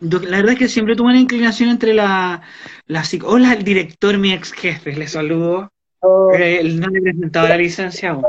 [0.00, 2.42] La verdad es que siempre tuve una inclinación entre la,
[2.86, 5.70] la Hola, el director, mi ex jefe, le saludo.
[6.00, 6.32] Oh.
[6.32, 8.24] Eh, no le he presentado la licencia aún.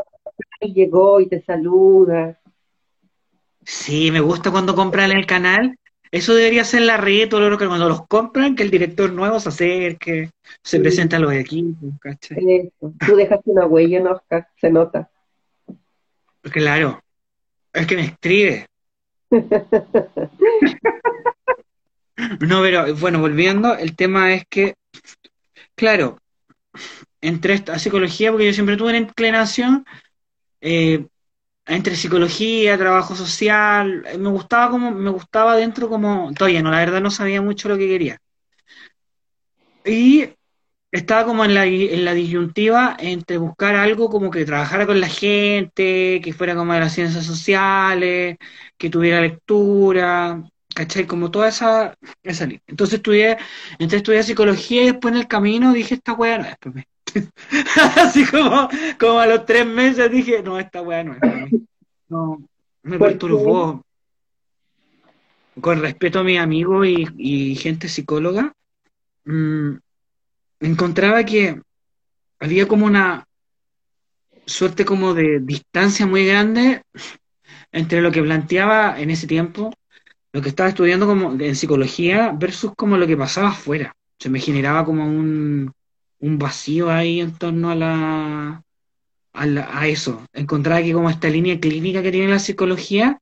[0.59, 2.37] Llegó y te saluda.
[3.63, 5.77] Sí, me gusta cuando compran el canal.
[6.11, 9.39] Eso debería ser la red, todo lo que cuando los compran, que el director nuevo
[9.39, 10.29] se acerque,
[10.61, 12.69] se presenta a los equipos, ¿cachai?
[12.79, 15.09] Tú dejaste una huella Oscar, se nota.
[16.41, 17.01] Claro.
[17.73, 18.67] Es que me escribe.
[22.41, 24.75] no, pero bueno, volviendo, el tema es que,
[25.75, 26.17] claro,
[27.21, 29.85] entré a psicología porque yo siempre tuve una inclinación
[30.59, 31.05] eh,
[31.65, 37.01] entre psicología, trabajo social, me gustaba como, me gustaba dentro como, todavía no, la verdad
[37.01, 38.19] no sabía mucho lo que quería.
[39.85, 40.29] Y
[40.91, 45.07] estaba como en la, en la disyuntiva entre buscar algo como que trabajara con la
[45.07, 48.37] gente, que fuera como de las ciencias sociales,
[48.77, 50.43] que tuviera lectura,
[50.75, 51.07] ¿cachai?
[51.07, 52.61] Como toda esa, esa línea.
[52.67, 53.37] Entonces estudié,
[53.73, 56.85] entonces estudié psicología y después en el camino dije, esta weá no es, pues
[57.97, 61.65] Así como, como a los tres meses dije, no, esta weá no es para mí.
[62.09, 62.41] No,
[62.83, 63.83] me perturbó.
[65.59, 68.53] Con respeto a mis amigos y, gente psicóloga,
[69.25, 69.75] mm,
[70.61, 71.61] encontraba que
[72.39, 73.27] había como una
[74.45, 76.83] suerte como de distancia muy grande
[77.71, 79.73] entre lo que planteaba en ese tiempo,
[80.33, 83.95] lo que estaba estudiando como en psicología versus como lo que pasaba afuera.
[84.19, 85.71] Se me generaba como un,
[86.19, 88.63] un vacío ahí en torno a la,
[89.33, 90.25] a, eso.
[90.33, 93.19] Encontraba que como esta línea clínica que tiene la psicología,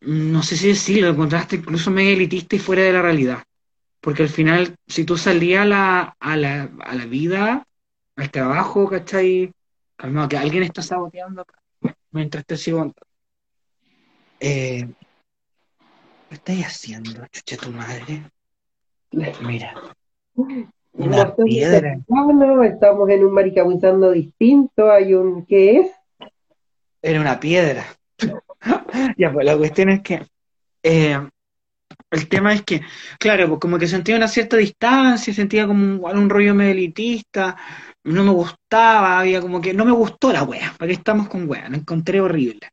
[0.00, 3.42] no sé si decirlo, lo encontraste incluso medio elitista y fuera de la realidad.
[4.00, 7.66] Porque al final, si tú salías a la, a la, a la vida,
[8.16, 9.52] al trabajo, ¿cachai?
[9.96, 11.44] Calmado, que alguien está saboteando
[12.10, 12.92] mientras te sigo.
[14.40, 14.88] Eh,
[16.28, 18.30] ¿Qué estás haciendo, chucha tu madre?
[19.42, 19.74] Mira.
[20.92, 21.94] Una piedra.
[21.94, 25.90] Estamos en un maricabuizando distinto, hay un ¿qué es?
[27.02, 27.84] Era una piedra.
[29.16, 30.26] ya, pues la cuestión es que
[30.82, 31.18] eh,
[32.10, 32.82] el tema es que,
[33.18, 37.56] claro, pues como que sentía una cierta distancia, sentía como un, rollo medio elitista,
[38.04, 41.48] no me gustaba, había como que no me gustó la wea, ¿para qué estamos con
[41.48, 41.68] wea?
[41.68, 42.70] La encontré horrible.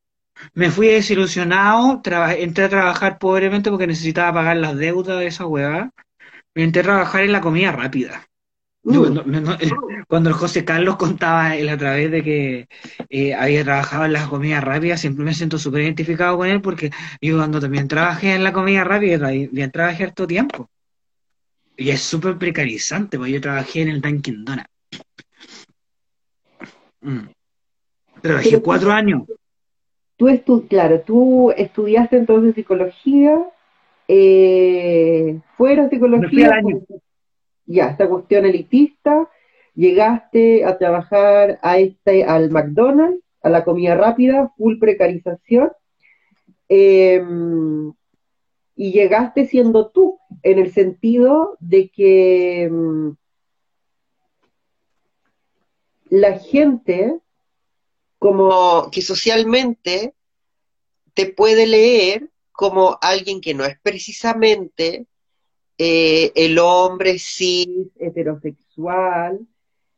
[0.53, 2.01] Me fui desilusionado,
[2.37, 5.91] entré a trabajar pobremente porque necesitaba pagar las deudas de esa wea
[6.57, 8.27] me intenté trabajar en la comida rápida.
[8.83, 9.05] Uh.
[9.59, 9.71] Eh,
[10.07, 12.67] cuando el José Carlos contaba él a través de que
[13.09, 16.91] eh, había trabajado en la comida rápida, siempre me siento súper identificado con él porque
[17.21, 20.69] yo cuando también trabajé en la comida rápida, también trabajé harto tiempo.
[21.75, 24.69] Y es súper precarizante, porque yo trabajé en el Dunkin' Donuts.
[27.01, 27.27] Mm.
[28.21, 29.23] Trabajé cuatro años.
[30.15, 33.37] Tú claro, tú estudiaste entonces psicología
[34.07, 36.61] eh, fuera psicología,
[37.67, 39.29] ya, esta cuestión elitista,
[39.75, 45.71] llegaste a trabajar a este, al McDonald's, a la comida rápida, full precarización,
[46.69, 47.93] em,
[48.75, 53.15] y llegaste siendo tú, en el sentido de que em,
[56.09, 57.19] la gente,
[58.17, 60.13] como que socialmente
[61.13, 65.05] te puede leer como alguien que no es precisamente
[65.77, 69.39] eh, el hombre cis, heterosexual,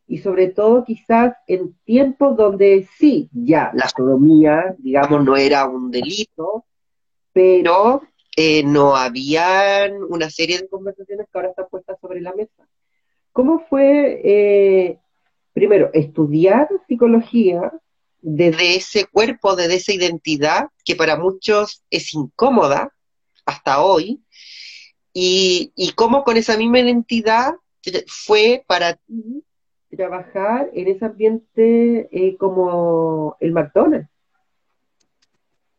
[0.08, 5.92] y sobre todo quizás en tiempos donde sí, ya la sodomía, digamos, no era un
[5.92, 6.66] delito,
[7.32, 8.02] pero
[8.36, 12.68] eh, no habían una serie de conversaciones que ahora están puestas sobre la mesa.
[13.32, 14.98] ¿Cómo fue, eh,
[15.54, 17.72] primero, estudiar psicología
[18.22, 22.92] desde ese cuerpo, desde esa identidad que para muchos es incómoda
[23.46, 24.22] hasta hoy,
[25.22, 27.56] y, y cómo con esa misma identidad
[28.08, 29.44] fue para ti
[29.96, 34.08] trabajar en ese ambiente eh, como el McDonald's.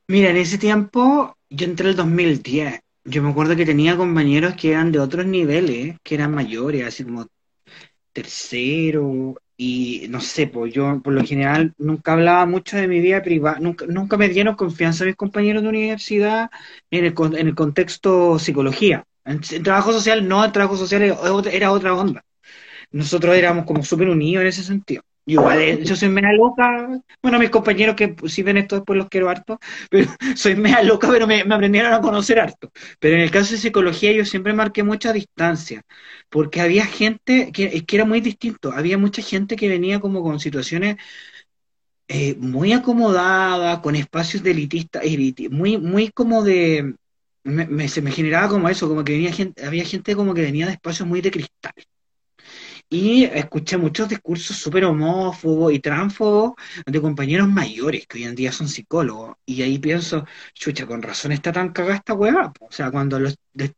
[0.09, 2.81] Mira, en ese tiempo yo entré en el 2010.
[3.05, 7.05] Yo me acuerdo que tenía compañeros que eran de otros niveles, que eran mayores, así
[7.05, 7.27] como
[8.13, 13.23] tercero, y no sé, pues yo por lo general nunca hablaba mucho de mi vida
[13.23, 16.51] privada, nunca, nunca me dieron confianza mis compañeros de universidad
[16.91, 19.07] en el, en el contexto psicología.
[19.25, 22.25] En, trabajo social, no, en trabajo social era otra onda.
[22.91, 25.03] Nosotros éramos como súper unidos en ese sentido.
[25.27, 27.01] Igual, eh, yo soy mea loca.
[27.23, 31.09] Bueno, mis compañeros que si ven esto después los quiero harto, pero soy mea loca,
[31.09, 32.73] pero me, aprendieron a conocer harto.
[32.99, 35.83] Pero en el caso de psicología yo siempre marqué mucha distancia,
[36.31, 38.73] porque había gente que, que era muy distinto.
[38.73, 40.97] Había mucha gente que venía como con situaciones
[42.09, 45.01] eh, muy acomodadas, con espacios de elitista,
[45.51, 46.97] muy, muy como de...
[47.45, 50.67] Me, se me generaba como eso, como que venía gente, había gente como que venía
[50.67, 51.73] de espacios muy de cristal.
[52.89, 56.53] Y escuché muchos discursos súper homófobos y transfobos
[56.87, 59.37] de compañeros mayores que hoy en día son psicólogos.
[59.47, 60.25] Y ahí pienso,
[60.55, 62.53] chucha, con razón está tan cagada esta weá.
[62.61, 63.37] O sea, cuando los,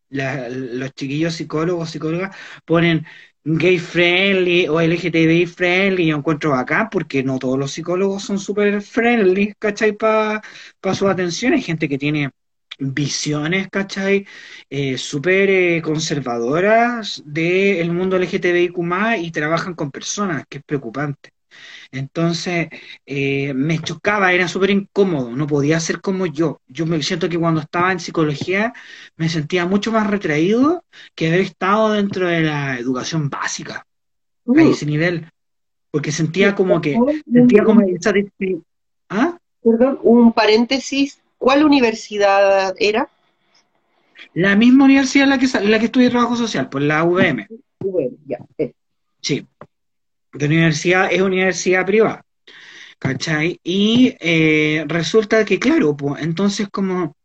[0.08, 3.06] los chiquillos psicólogos, psicólogas ponen
[3.44, 8.80] gay friendly o LGTBI friendly, yo encuentro acá porque no todos los psicólogos son súper
[8.82, 9.92] friendly, ¿cachai?
[9.92, 10.42] Para
[10.94, 11.52] su atención.
[11.54, 12.30] Hay gente que tiene
[12.82, 14.26] visiones, ¿cachai?
[14.68, 18.76] Eh, súper eh, conservadoras del mundo LGTBIQ
[19.18, 21.32] y trabajan con personas, que es preocupante.
[21.90, 22.68] Entonces,
[23.04, 26.60] eh, me chocaba, era súper incómodo, no podía ser como yo.
[26.66, 28.72] Yo me siento que cuando estaba en psicología
[29.16, 30.84] me sentía mucho más retraído
[31.14, 33.86] que haber estado dentro de la educación básica,
[34.46, 34.70] a uh.
[34.70, 35.30] ese nivel,
[35.90, 36.96] porque sentía como que,
[37.30, 38.12] sentía como esa...
[39.10, 39.36] ¿Ah?
[39.62, 43.08] Perdón, un paréntesis ¿Cuál universidad era?
[44.32, 47.48] La misma universidad en la que, la que estudié trabajo social, pues la UVM.
[47.80, 48.38] UVM, ya.
[49.20, 49.44] Sí.
[50.34, 52.24] de universidad es universidad privada.
[52.96, 53.58] ¿Cachai?
[53.64, 57.16] Y eh, resulta que, claro, pues, entonces como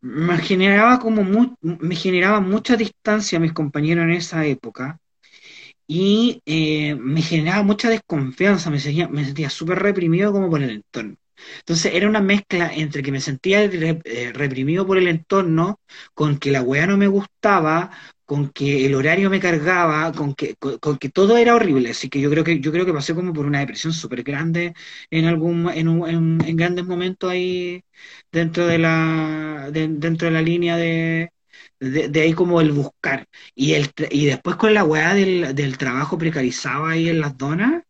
[0.00, 5.00] me generaba como me generaba mucha distancia a mis compañeros en esa época
[5.88, 10.70] y eh, me generaba mucha desconfianza, me sentía, me sentía súper reprimido como por el
[10.70, 11.16] entorno.
[11.58, 15.80] Entonces era una mezcla entre que me sentía eh, reprimido por el entorno,
[16.14, 17.90] con que la weá no me gustaba,
[18.24, 21.90] con que el horario me cargaba, con que, con, que todo era horrible.
[21.90, 24.74] Así que yo creo que, yo creo que pasé como por una depresión súper grande
[25.10, 27.82] en algún, en, en, grandes momentos ahí
[28.32, 31.30] dentro de la, dentro de la línea de,
[31.80, 33.26] de, ahí como el buscar.
[33.54, 37.82] Y el y después con la weá del, del trabajo precarizado ahí en las donas,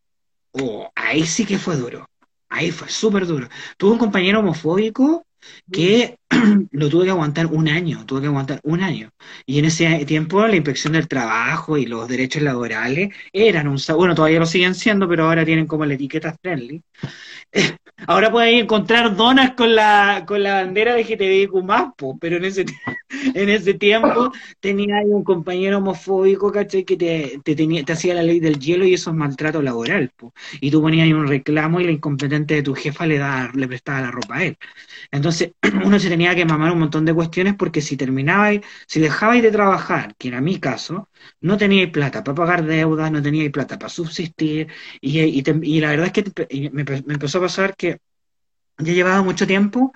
[0.51, 2.07] oh, ahí sí que fue duro.
[2.49, 3.49] Ahí fue súper duro.
[3.77, 5.25] Tuve un compañero homofóbico
[5.71, 6.17] que
[6.71, 9.11] lo tuve que aguantar un año, tuve que aguantar un año.
[9.45, 13.77] Y en ese tiempo la inspección del trabajo y los derechos laborales eran un...
[13.95, 16.81] Bueno, todavía lo siguen siendo, pero ahora tienen como la etiqueta friendly.
[18.07, 22.65] Ahora puedes encontrar donas con la, con la bandera de GTBIQ+, pero en ese,
[23.33, 26.83] en ese tiempo tenía un compañero homofóbico, ¿cachai?
[26.83, 30.11] Que te, te, tenía, te hacía la ley del hielo y eso es maltrato laboral,
[30.15, 30.33] po.
[30.61, 33.67] Y tú ponías ahí un reclamo y la incompetente de tu jefa le, da, le
[33.67, 34.57] prestaba la ropa a él.
[35.11, 35.53] Entonces,
[35.85, 39.51] uno se tenía que mamar un montón de cuestiones porque si terminabais, si dejabais de
[39.51, 41.09] trabajar, que era mi caso,
[41.41, 44.67] no teníais plata para pagar deudas, no teníais plata para subsistir,
[45.01, 47.99] y, y, la verdad es que me, me empezó a pasar que
[48.79, 49.93] ya llevaba mucho tiempo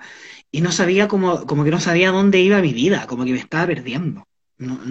[0.50, 3.38] y no sabía como, como que no sabía dónde iba mi vida, como que me
[3.38, 4.26] estaba perdiendo.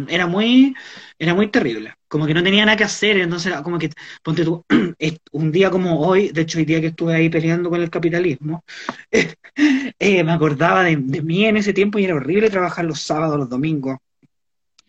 [0.07, 0.73] Era muy,
[1.17, 3.89] era muy terrible, como que no tenía nada que hacer, entonces como que,
[4.23, 4.65] ponte tú,
[5.31, 8.63] un día como hoy, de hecho el día que estuve ahí peleando con el capitalismo,
[9.99, 13.37] eh, me acordaba de, de mí en ese tiempo y era horrible trabajar los sábados,
[13.37, 13.97] los domingos,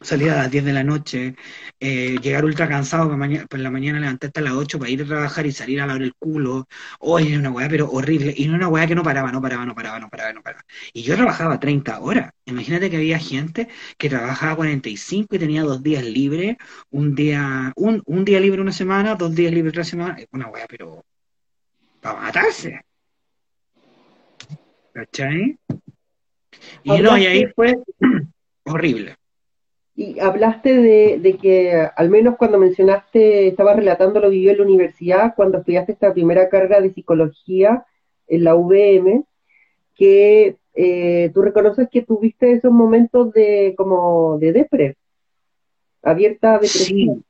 [0.00, 1.34] salir a las 10 de la noche,
[1.78, 5.02] eh, llegar ultra cansado por, mañana, por la mañana levantarte a las 8 para ir
[5.02, 6.66] a trabajar y salir a lavar el culo.
[7.00, 8.34] Oye, una weá, pero horrible.
[8.36, 10.64] Y una weá que no paraba, no paraba, no paraba, no paraba, no paraba.
[10.92, 12.32] Y yo trabajaba 30 horas.
[12.46, 16.56] Imagínate que había gente que trabajaba 45 y tenía dos días libres,
[16.90, 20.16] un día, un, un día libre una semana, dos días libres otra semana.
[20.32, 21.04] Una weá, pero
[22.00, 22.80] para matarse.
[24.92, 25.58] ¿Cachai?
[26.82, 27.76] Y no, y ahí fue
[28.64, 29.19] horrible.
[29.96, 35.34] Y hablaste de, que, al menos cuando mencionaste, estabas relatando lo vivió en la universidad,
[35.34, 37.84] cuando estudiaste esta primera carga de psicología
[38.28, 39.24] en la UVM,
[39.94, 44.96] que eh, tú reconoces que tuviste esos momentos de como de depre,
[46.02, 47.16] abierta depresión.
[47.16, 47.24] Sí.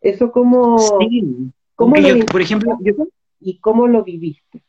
[0.00, 0.78] Eso como...
[0.78, 1.50] Sí.
[1.74, 2.78] ¿cómo lo por ejemplo,
[3.40, 4.62] ¿Y cómo lo viviste?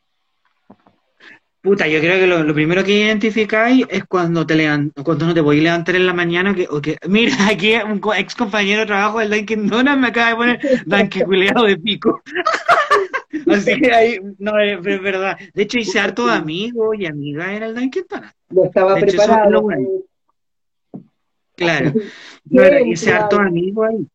[1.61, 4.55] Puta, yo creo que lo, primero que identificáis es cuando te
[5.03, 8.33] cuando no te podéis levantar en la mañana que, o que mira, aquí un ex
[8.33, 12.21] compañero de trabajo del Dunkin' Donuts me acaba de poner Dunkin' culeado de pico.
[13.47, 15.37] Así que ahí, no, es, verdad.
[15.53, 18.35] De hecho, hice harto de amigos y amigas en el Dunkin' Donuts.
[18.49, 19.67] No estaba preparado.
[21.55, 21.93] Claro,
[22.45, 24.07] no, hice harto de amigos ahí.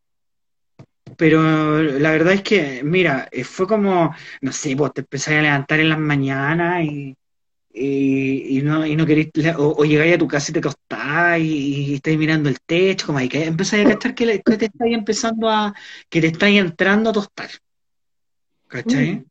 [1.15, 5.41] Pero la verdad es que, mira, eh, fue como, no sé, vos te empezás a
[5.41, 7.15] levantar en las mañanas y
[7.79, 12.17] y, no, y no querés, o, llegáis a tu casa y te acostás y, estáis
[12.17, 15.73] mirando el techo, como ahí que empezáis a cachar que, te estáis empezando a,
[16.09, 17.49] que te estáis entrando a tostar.
[18.67, 19.15] ¿Cachai?
[19.17, 19.25] Mm.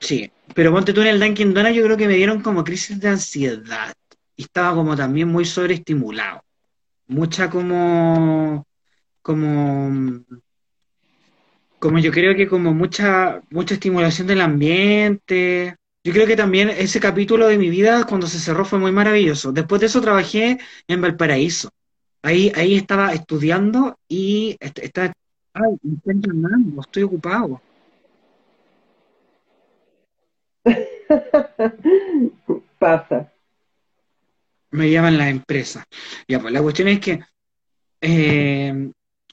[0.00, 3.00] Sí, pero ponte tú en el Dunkin' Donuts, yo creo que me dieron como crisis
[3.00, 3.92] de ansiedad
[4.36, 6.42] y estaba como también muy sobreestimulado.
[7.08, 8.64] Mucha como,
[9.22, 10.24] como,
[11.80, 15.77] como yo creo que como mucha, mucha estimulación del ambiente,
[16.08, 19.52] yo creo que también ese capítulo de mi vida cuando se cerró fue muy maravilloso.
[19.52, 21.68] Después de eso trabajé en Valparaíso.
[22.22, 25.12] Ahí, ahí estaba estudiando y estaba...
[25.52, 27.60] Ay, me llamando, estoy ocupado.
[32.78, 33.30] Pasa.
[34.70, 35.84] Me llaman la empresa.
[36.26, 37.20] Ya, pues la cuestión es que,
[38.00, 38.90] eh,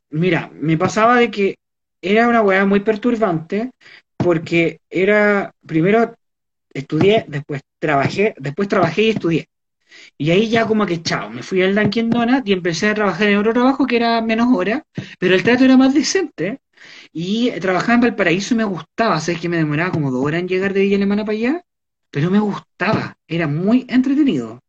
[0.09, 1.55] mira, me pasaba de que
[2.01, 3.71] era una weá muy perturbante
[4.17, 6.13] porque era, primero,
[6.76, 9.49] estudié, después trabajé, después trabajé y estudié.
[10.17, 13.30] Y ahí ya como que chao, me fui al Dunkin' Donuts y empecé a trabajar
[13.30, 14.82] en otro trabajo que era menos horas,
[15.19, 16.59] pero el trato era más decente.
[17.11, 20.47] Y trabajaba en Valparaíso y me gustaba, sabes que me demoraba como dos horas en
[20.47, 21.65] llegar de Villa Alemana para allá,
[22.11, 24.59] pero me gustaba, era muy entretenido,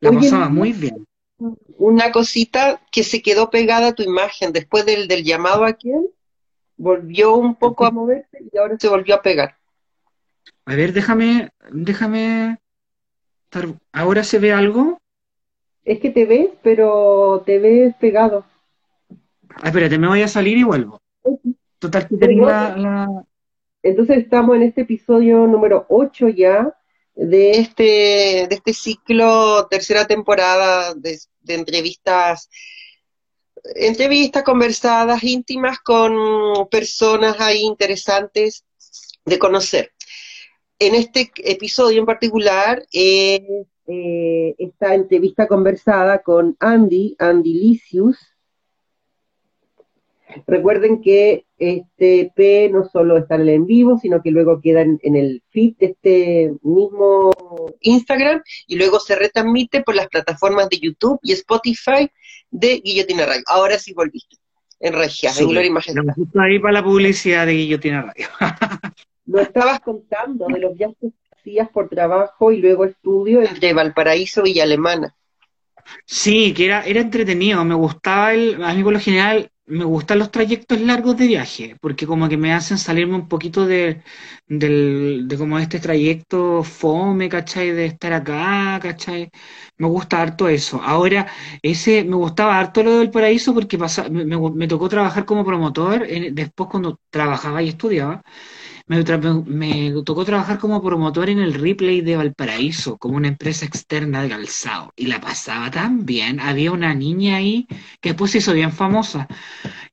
[0.00, 1.06] la pasaba muy bien.
[1.78, 6.08] Una cosita que se quedó pegada a tu imagen después del, del llamado a aquel,
[6.76, 9.56] volvió un poco a moverse y ahora se volvió a pegar.
[10.64, 12.58] A ver, déjame, déjame.
[13.92, 14.98] ¿Ahora se ve algo?
[15.84, 18.44] Es que te ves, pero te ves pegado.
[19.56, 21.00] Ah, espérate, me voy a salir y vuelvo.
[21.78, 23.24] Total, que tenía la,
[23.82, 26.72] Entonces estamos en este episodio número 8 ya
[27.14, 32.48] de este, de este ciclo, tercera temporada de, de entrevistas
[33.74, 38.64] entrevistas conversadas, íntimas con personas ahí interesantes
[39.24, 39.91] de conocer.
[40.78, 48.16] En este episodio en particular, eh, eh, esta entrevista conversada con Andy, Andy Licius.
[50.46, 54.80] Recuerden que este P no solo está en el en vivo, sino que luego queda
[54.80, 57.32] en, en el feed de este mismo
[57.80, 62.08] Instagram y luego se retransmite por las plataformas de YouTube y Spotify
[62.50, 63.42] de Guillotina Radio.
[63.46, 64.36] Ahora sí volviste,
[64.80, 65.72] en Regia, en Gloria
[66.40, 68.26] ahí para la publicidad de Guillotina Radio.
[69.32, 71.10] Lo estabas contando de los viajes que
[71.40, 75.14] hacías por trabajo y luego estudio entre Valparaíso y Alemana.
[76.04, 80.18] Sí, que era, era entretenido, me gustaba el, a mí por lo general me gustan
[80.18, 84.02] los trayectos largos de viaje, porque como que me hacen salirme un poquito de,
[84.46, 87.70] del, de como este trayecto fome, ¿cachai?
[87.70, 89.30] De estar acá, ¿cachai?
[89.78, 90.80] Me gusta harto eso.
[90.82, 91.26] Ahora,
[91.62, 95.44] ese, me gustaba harto lo del paraíso porque pasa, me, me, me tocó trabajar como
[95.44, 98.22] promotor, en, después cuando trabajaba y estudiaba,
[98.86, 99.04] me,
[99.46, 104.28] me, tocó trabajar como promotor en el replay de Valparaíso, como una empresa externa de
[104.28, 104.92] calzado.
[104.96, 106.40] Y la pasaba tan bien.
[106.40, 107.66] Había una niña ahí
[108.00, 109.28] que después se hizo bien famosa,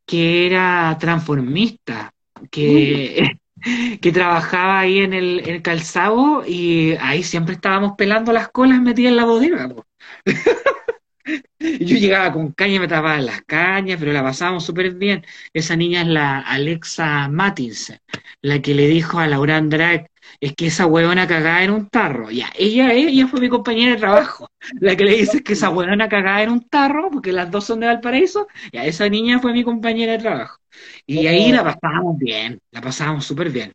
[0.05, 2.13] que era transformista,
[2.51, 3.37] que,
[4.01, 8.81] que trabajaba ahí en el, en el, calzado y ahí siempre estábamos pelando las colas
[8.81, 9.69] metidas en la bodega.
[11.59, 15.25] Yo llegaba con caña y me tapaba las cañas, pero la pasábamos súper bien.
[15.53, 17.97] Esa niña es la Alexa Mattinson,
[18.41, 20.09] la que le dijo a Laura Andrade,
[20.39, 22.31] es que esa huevona cagada en un tarro.
[22.31, 24.49] Ya, ella, ella fue mi compañera de trabajo,
[24.79, 27.79] la que le dice que esa huevona cagada en un tarro, porque las dos son
[27.81, 30.57] de Valparaíso, ya, esa niña fue mi compañera de trabajo.
[31.05, 33.73] Y ahí la pasábamos bien, la pasábamos súper bien.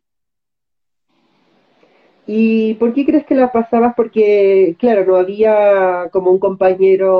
[2.27, 3.93] ¿Y por qué crees que la pasabas?
[3.95, 7.17] Porque, claro, no había como un compañero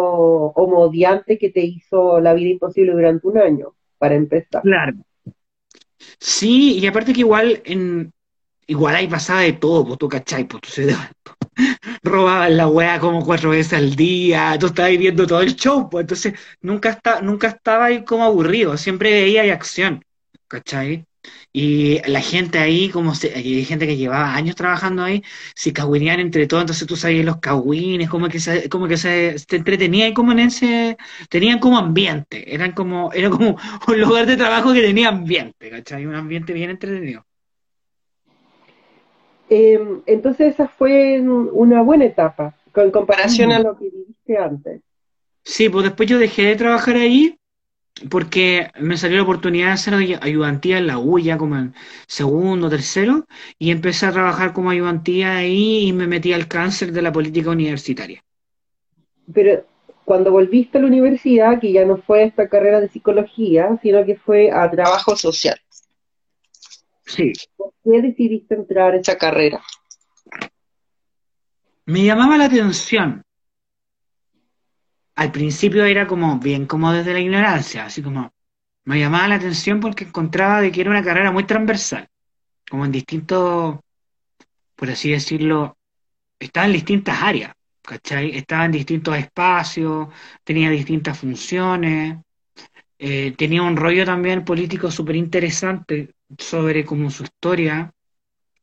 [0.56, 4.64] homodiante que te hizo la vida imposible durante un año, para empezar.
[4.64, 4.98] Claro.
[6.20, 8.12] Sí, y aparte que igual en
[8.68, 10.96] igual ahí pasaba de todo, pues tú cachai, pues tú se
[12.04, 16.04] robaban la weá como cuatro veces al día, tú estabas viendo todo el show, pues
[16.04, 20.04] entonces nunca, está, nunca estaba ahí como aburrido, siempre veía hay acción,
[20.48, 21.06] ¿cachai?
[21.54, 25.24] Y la gente ahí, como se, hay gente que llevaba años trabajando ahí,
[25.56, 29.40] se cagüinean entre todos, entonces tú sabías los cagüines, como que se, como que se,
[29.40, 30.98] se entretenía y como en ese,
[31.30, 33.58] tenían como ambiente, eran como, era como
[33.88, 36.06] un lugar de trabajo que tenía ambiente, ¿cachai?
[36.06, 37.26] Un ambiente bien entretenido.
[39.50, 44.82] Eh, entonces esa fue una buena etapa, con comparación a lo que viviste antes.
[45.44, 47.38] Sí, pues después yo dejé de trabajar ahí
[48.10, 51.74] porque me salió la oportunidad de hacer ayudantía en la UYA como en
[52.08, 53.26] segundo, tercero,
[53.58, 57.52] y empecé a trabajar como ayudantía ahí y me metí al cáncer de la política
[57.52, 58.22] universitaria.
[59.34, 59.66] Pero
[60.04, 64.16] cuando volviste a la universidad, que ya no fue esta carrera de psicología, sino que
[64.16, 65.60] fue a trabajo social.
[67.06, 67.34] Sí.
[67.56, 69.62] ¿Por qué decidiste entrar a esa carrera?
[71.86, 73.25] Me llamaba la atención
[75.16, 78.34] al principio era como bien como desde la ignorancia, así como
[78.86, 82.08] me llamaba la atención porque encontraba de que era una carrera muy transversal,
[82.70, 83.80] como en distintos,
[84.76, 85.78] por así decirlo,
[86.40, 87.54] estaba en distintas áreas,
[87.84, 88.38] ¿cachai?
[88.38, 90.10] Estaba en distintos espacios,
[90.44, 92.18] tenía distintas funciones,
[93.00, 97.92] eh, tenía un rollo también político súper interesante sobre como su historia.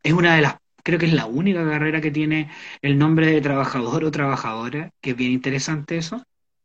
[0.03, 2.51] Es una de las, creo que es la única carrera que tiene
[2.83, 6.23] el nombre de trabajador o trabajadora, que es bien interesante eso.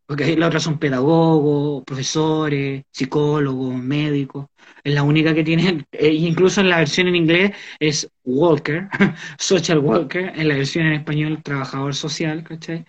[0.08, 4.48] Porque las otras son pedagogos, profesores, psicólogos, médicos.
[4.84, 8.90] Es la única que tiene, eh, incluso en la versión en inglés es worker,
[9.38, 12.86] social worker, en la versión en español trabajador social, ¿cachai?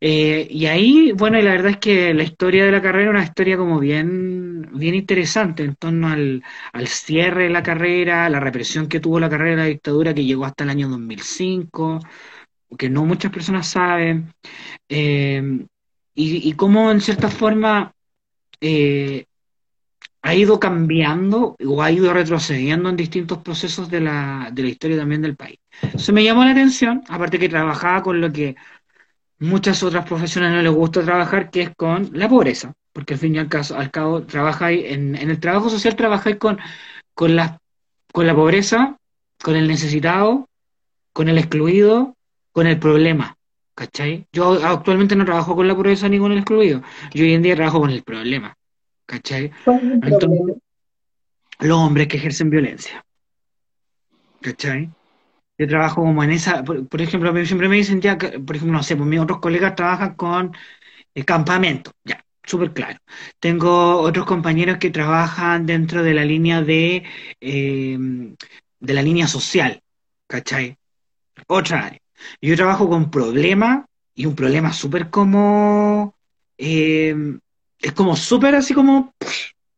[0.00, 3.14] Eh, y ahí, bueno, y la verdad es que la historia de la carrera es
[3.16, 6.42] una historia como bien, bien interesante en torno al,
[6.72, 10.24] al cierre de la carrera, la represión que tuvo la carrera de la dictadura que
[10.24, 12.00] llegó hasta el año 2005,
[12.78, 14.32] que no muchas personas saben.
[14.88, 15.66] Eh,
[16.14, 17.92] y, y cómo en cierta forma
[18.60, 19.26] eh,
[20.22, 24.96] ha ido cambiando o ha ido retrocediendo en distintos procesos de la, de la historia
[24.98, 25.58] también del país.
[25.94, 28.54] Eso me llamó la atención, aparte que trabajaba con lo que
[29.40, 33.34] muchas otras profesiones no les gusta trabajar, que es con la pobreza, porque al fin
[33.34, 36.58] y al, caso, al cabo trabajáis en, en el trabajo social trabajáis con,
[37.14, 37.58] con, la,
[38.12, 38.96] con la pobreza,
[39.42, 40.48] con el necesitado,
[41.12, 42.16] con el excluido,
[42.52, 43.36] con el problema.
[43.74, 44.26] ¿Cachai?
[44.32, 46.82] Yo actualmente no trabajo con la pobreza ni con el excluido.
[47.14, 48.56] Yo hoy en día trabajo con el problema.
[49.06, 49.50] ¿Cachai?
[49.64, 50.58] ¿Cuál es el Entonces, problema?
[51.60, 53.04] los hombres que ejercen violencia.
[54.40, 54.90] ¿Cachai?
[55.58, 58.96] Yo trabajo como en esa, por, ejemplo, siempre me dicen ya, por ejemplo, no sé,
[58.96, 60.56] pues mis otros colegas trabajan con
[61.14, 62.98] el campamento, ya, súper claro.
[63.38, 67.04] Tengo otros compañeros que trabajan dentro de la línea de,
[67.40, 67.98] eh,
[68.80, 69.80] de la línea social,
[70.26, 70.76] ¿cachai?
[71.46, 72.01] Otra área.
[72.40, 76.14] Yo trabajo con problemas y un problema súper como,
[76.58, 77.14] eh,
[77.78, 79.14] es como súper así como,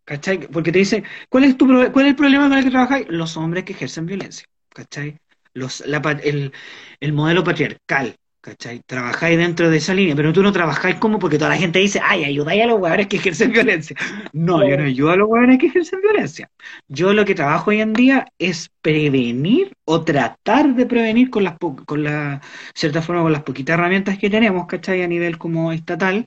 [0.05, 0.49] ¿cachai?
[0.49, 3.03] Porque te dice, ¿cuál es, tu, ¿cuál es el problema con el que trabajas?
[3.09, 5.19] Los hombres que ejercen violencia, ¿cachai?
[5.53, 6.53] Los, el,
[7.01, 8.83] el modelo patriarcal, ¿cachai?
[8.87, 11.99] Trabajáis dentro de esa línea, pero tú no trabajáis como porque toda la gente dice,
[12.05, 13.97] ay, ayudáis a los huevones que ejercen violencia.
[14.35, 16.51] No, yo no ayudo a los huevones que ejercen violencia.
[16.87, 21.57] Yo lo que trabajo hoy en día es prevenir o tratar de prevenir con las,
[21.59, 22.43] con la,
[22.75, 25.03] cierta forma, con las poquitas herramientas que tenemos, ¿cachai?
[25.03, 26.27] A nivel como estatal,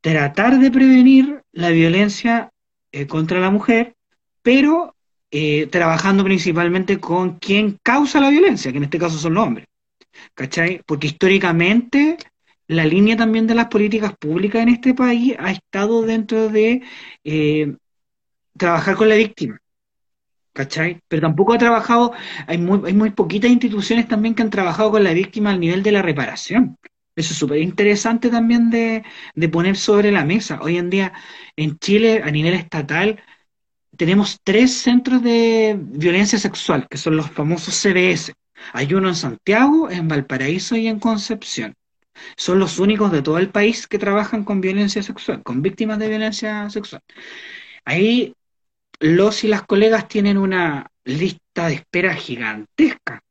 [0.00, 2.50] tratar de prevenir la violencia
[2.92, 3.96] eh, contra la mujer,
[4.42, 4.94] pero
[5.30, 9.66] eh, trabajando principalmente con quien causa la violencia, que en este caso son los hombres.
[10.34, 10.82] ¿Cachai?
[10.86, 12.16] Porque históricamente
[12.66, 16.82] la línea también de las políticas públicas en este país ha estado dentro de
[17.24, 17.76] eh,
[18.56, 19.60] trabajar con la víctima.
[20.52, 21.00] ¿Cachai?
[21.08, 22.12] Pero tampoco ha trabajado,
[22.46, 25.82] hay muy, hay muy poquitas instituciones también que han trabajado con la víctima al nivel
[25.82, 26.76] de la reparación.
[27.16, 29.04] Eso es súper interesante también de,
[29.34, 30.60] de, poner sobre la mesa.
[30.62, 31.12] Hoy en día
[31.56, 33.20] en Chile, a nivel estatal,
[33.96, 38.32] tenemos tres centros de violencia sexual, que son los famosos CBS,
[38.72, 41.74] hay uno en Santiago, en Valparaíso y en Concepción.
[42.36, 46.08] Son los únicos de todo el país que trabajan con violencia sexual, con víctimas de
[46.08, 47.02] violencia sexual.
[47.84, 48.34] Ahí
[48.98, 53.22] los y las colegas tienen una lista de espera gigantesca.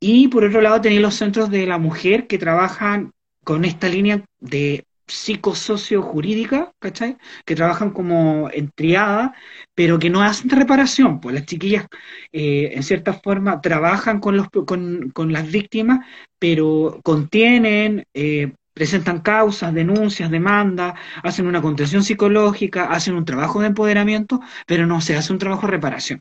[0.00, 3.12] Y por otro lado tenéis los centros de la mujer que trabajan
[3.44, 7.16] con esta línea de psicosocio-jurídica, ¿cachai?
[7.44, 9.34] Que trabajan como en triada,
[9.74, 11.86] pero que no hacen reparación, pues las chiquillas
[12.32, 16.00] eh, en cierta forma trabajan con, los, con, con las víctimas,
[16.38, 23.68] pero contienen, eh, presentan causas, denuncias, demandas, hacen una contención psicológica, hacen un trabajo de
[23.68, 26.20] empoderamiento, pero no se hace un trabajo de reparación.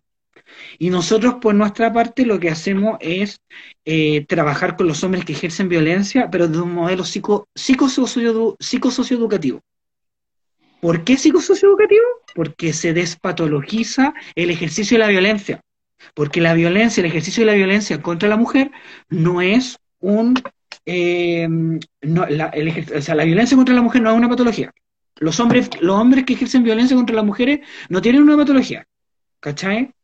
[0.78, 3.40] Y nosotros, por nuestra parte, lo que hacemos es
[3.86, 9.62] eh, trabajar con los hombres que ejercen violencia, pero de un modelo psico, psicosocioeducativo.
[10.82, 12.04] ¿Por qué psicosocioeducativo?
[12.34, 15.62] Porque se despatologiza el ejercicio de la violencia.
[16.14, 18.72] Porque la violencia, el ejercicio de la violencia contra la mujer
[19.10, 20.36] no es un...
[20.86, 21.48] Eh,
[22.02, 22.54] la,
[22.96, 24.72] o sea, la violencia contra la mujer no es una patología.
[25.16, 28.86] Los hombres, los hombres que ejercen violencia contra las mujeres no tienen una patología.
[29.40, 29.95] ¿Cachai?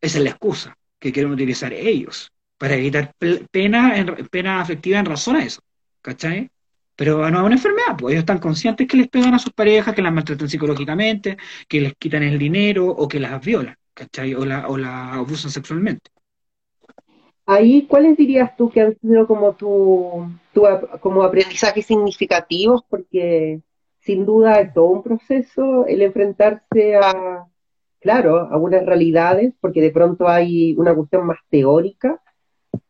[0.00, 3.14] Esa es la excusa que quieren utilizar ellos para evitar
[3.50, 5.62] pena, en, pena afectiva en razón a eso.
[6.02, 6.50] ¿Cachai?
[6.96, 9.94] Pero no es una enfermedad, pues ellos están conscientes que les pegan a sus parejas,
[9.94, 11.36] que las maltratan psicológicamente,
[11.68, 14.34] que les quitan el dinero o que las violan, ¿cachai?
[14.34, 16.10] O la, o la abusan sexualmente.
[17.46, 20.64] Ahí, ¿cuáles dirías tú que han sido como tu, tu
[21.00, 22.82] como aprendizajes significativos?
[22.88, 23.60] Porque
[24.00, 27.46] sin duda es todo un proceso el enfrentarse a,
[28.00, 32.20] claro, algunas realidades, porque de pronto hay una cuestión más teórica,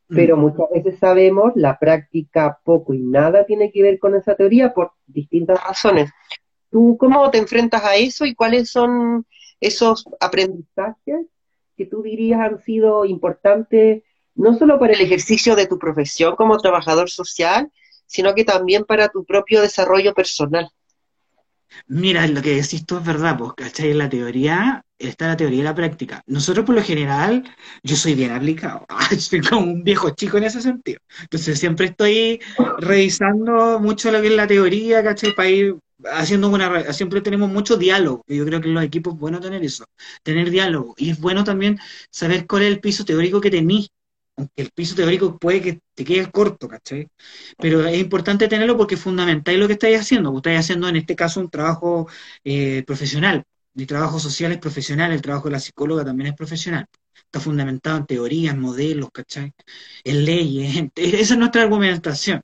[0.08, 0.40] pero mm.
[0.40, 4.92] muchas veces sabemos la práctica poco y nada tiene que ver con esa teoría por
[5.06, 6.10] distintas razones.
[6.70, 9.26] ¿Tú cómo te enfrentas a eso y cuáles son
[9.60, 11.26] esos aprendizajes
[11.76, 14.02] que tú dirías han sido importantes
[14.34, 17.70] no solo para el ejercicio de tu profesión como trabajador social,
[18.06, 20.70] sino que también para tu propio desarrollo personal?
[21.86, 23.94] Mira, lo que decís tú es verdad, pues, ¿cachai?
[23.94, 26.22] La teoría está la teoría y la práctica.
[26.26, 27.44] Nosotros, por lo general,
[27.82, 28.86] yo soy bien aplicado.
[29.18, 31.00] soy como un viejo chico en ese sentido.
[31.22, 32.40] Entonces, siempre estoy
[32.78, 35.34] revisando mucho lo que es la teoría, ¿cachai?
[35.34, 35.76] Para ir
[36.12, 36.92] haciendo una.
[36.92, 38.24] Siempre tenemos mucho diálogo.
[38.26, 39.84] Yo creo que en los equipos es bueno tener eso,
[40.22, 40.94] tener diálogo.
[40.96, 41.78] Y es bueno también
[42.10, 43.88] saber cuál es el piso teórico que tenís.
[44.38, 47.08] Aunque el piso teórico puede que te quede corto, ¿cachai?
[47.58, 50.34] Pero es importante tenerlo porque es fundamental lo que estáis haciendo.
[50.36, 52.08] Estáis haciendo en este caso un trabajo
[52.44, 53.44] eh, profesional
[53.78, 56.86] mi trabajo social es profesional, el trabajo de la psicóloga también es profesional.
[57.14, 59.52] Está fundamentado en teorías, modelos, ¿cachai?
[60.02, 60.90] En leyes.
[60.96, 62.42] esa es nuestra argumentación.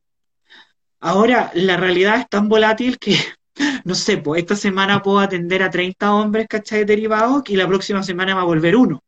[1.01, 3.17] Ahora, la realidad es tan volátil que,
[3.85, 6.85] no sé, pues esta semana puedo atender a 30 hombres, ¿cachai?
[6.85, 9.03] Derivados y la próxima semana va a volver uno.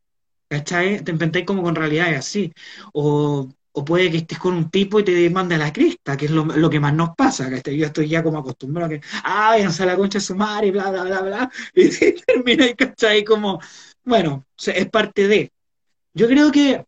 [0.49, 1.03] ¿Cachai?
[1.03, 2.53] Te inventáis como con realidades así.
[2.93, 6.25] O o puede que estés con un tipo y te mande a la cresta, que
[6.25, 9.49] es lo, que más nos pasa, que yo estoy ya como acostumbrado a que, ah,
[9.51, 11.89] váyanse a la concha de su madre, y bla, bla, bla, bla, y
[12.25, 13.23] termina y ¿cachai?
[13.23, 13.61] Como,
[14.03, 15.51] bueno, es parte de.
[16.15, 16.85] Yo creo que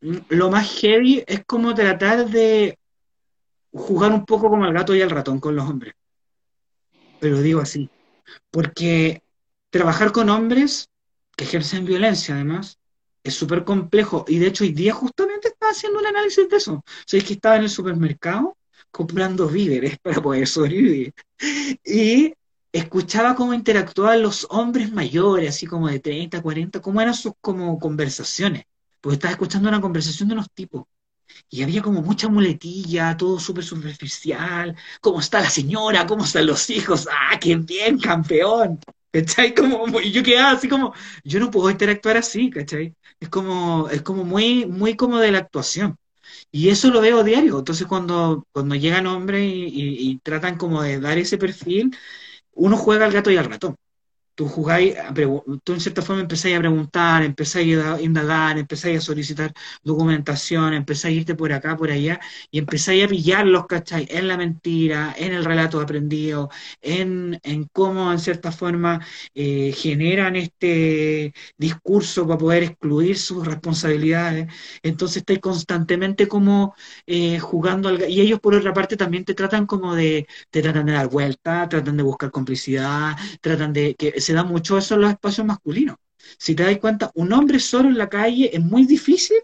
[0.00, 2.78] lo más heavy es como tratar de
[3.72, 5.94] jugar un poco como el gato y el ratón con los hombres.
[7.18, 7.90] Pero digo así,
[8.52, 9.24] porque
[9.70, 10.88] trabajar con hombres
[11.40, 12.78] que ejercen violencia además,
[13.24, 14.26] es súper complejo.
[14.28, 16.74] Y de hecho hoy día justamente estaba haciendo un análisis de eso.
[16.74, 18.58] O que estaba en el supermercado
[18.90, 21.14] comprando víveres para poder sobrevivir.
[21.82, 22.34] Y
[22.70, 27.78] escuchaba cómo interactuaban los hombres mayores, así como de 30, 40, cómo eran sus como
[27.78, 28.64] conversaciones.
[29.00, 30.84] Porque estaba escuchando una conversación de unos tipos.
[31.48, 34.76] Y había como mucha muletilla, todo súper superficial.
[35.00, 36.06] ¿Cómo está la señora?
[36.06, 37.08] ¿Cómo están los hijos?
[37.10, 38.78] ¡Ah, qué bien, campeón!
[39.12, 39.54] ¿Cachai?
[39.54, 40.94] Como, y yo quedaba así como,
[41.24, 42.94] yo no puedo interactuar así, ¿cachai?
[43.18, 45.96] Es como, es como muy, muy como de la actuación.
[46.52, 47.58] Y eso lo veo diario.
[47.60, 51.96] Entonces cuando, cuando llegan hombres y, y tratan como de dar ese perfil,
[52.52, 53.76] uno juega al gato y al ratón
[54.40, 54.94] tú jugáis,
[55.64, 59.52] tú en cierta forma empezáis a preguntar, empezáis a indagar, empezáis a solicitar
[59.84, 62.18] documentación, empezáis a irte por acá, por allá,
[62.50, 64.06] y empezáis a pillarlos, ¿cachai?
[64.08, 66.48] En la mentira, en el relato aprendido,
[66.80, 74.46] en, en cómo en cierta forma eh, generan este discurso para poder excluir sus responsabilidades.
[74.82, 76.74] Entonces estáis constantemente como
[77.06, 78.08] eh, jugando al...
[78.08, 81.68] Y ellos por otra parte también te tratan como de, te tratan de dar vuelta,
[81.68, 85.96] tratan de buscar complicidad, tratan de que se da mucho eso en los espacios masculinos.
[86.38, 89.38] Si te das cuenta, un hombre solo en la calle es muy difícil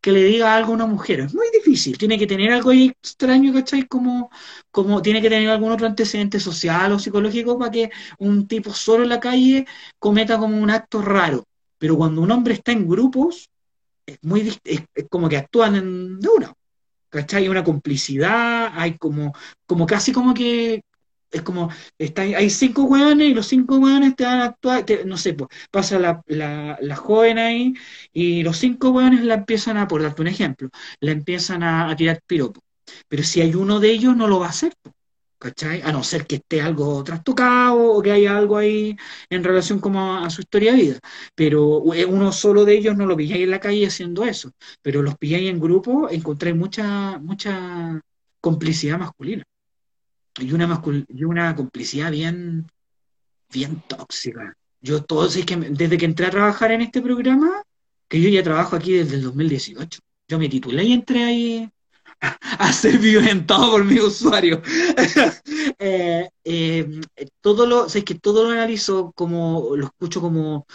[0.00, 3.52] que le diga algo a una mujer, es muy difícil, tiene que tener algo extraño,
[3.52, 3.86] ¿cachai?
[3.86, 4.32] Como,
[4.72, 9.04] como tiene que tener algún otro antecedente social o psicológico para que un tipo solo
[9.04, 9.64] en la calle
[10.00, 11.44] cometa como un acto raro.
[11.78, 13.48] Pero cuando un hombre está en grupos,
[14.04, 16.28] es muy es, como que actúan en, de.
[17.10, 17.44] ¿Cachai?
[17.44, 19.32] Hay una complicidad, hay como,
[19.66, 20.82] como casi como que,
[21.32, 25.16] es como, está, hay cinco hueones y los cinco hueones te van a actuar, no
[25.16, 27.74] sé, pues, pasa la, la, joven ahí
[28.12, 30.68] y los cinco hueones la empiezan a, por darte un ejemplo,
[31.00, 32.60] la empiezan a, tirar piropo.
[33.08, 34.74] Pero si hay uno de ellos, no lo va a hacer,
[35.38, 35.82] ¿cachai?
[35.82, 38.96] A no ser que esté algo trastocado o que haya algo ahí
[39.30, 40.98] en relación como a, su historia de vida.
[41.34, 44.52] Pero eh, uno solo de ellos no lo pilláis en la calle haciendo eso.
[44.82, 48.00] Pero los pilláis en grupo, encontráis mucha, mucha
[48.40, 49.44] complicidad masculina
[50.38, 52.66] y una, y una complicidad bien,
[53.52, 54.56] bien tóxica.
[54.80, 57.62] Yo todo, es que desde que entré a trabajar en este programa,
[58.08, 61.70] que yo ya trabajo aquí desde el 2018, yo me titulé y entré ahí
[62.20, 64.62] a, ser violentado por mi usuario.
[65.84, 67.00] Eh, eh,
[67.40, 70.66] todo lo, es que todo lo analizo como, lo escucho como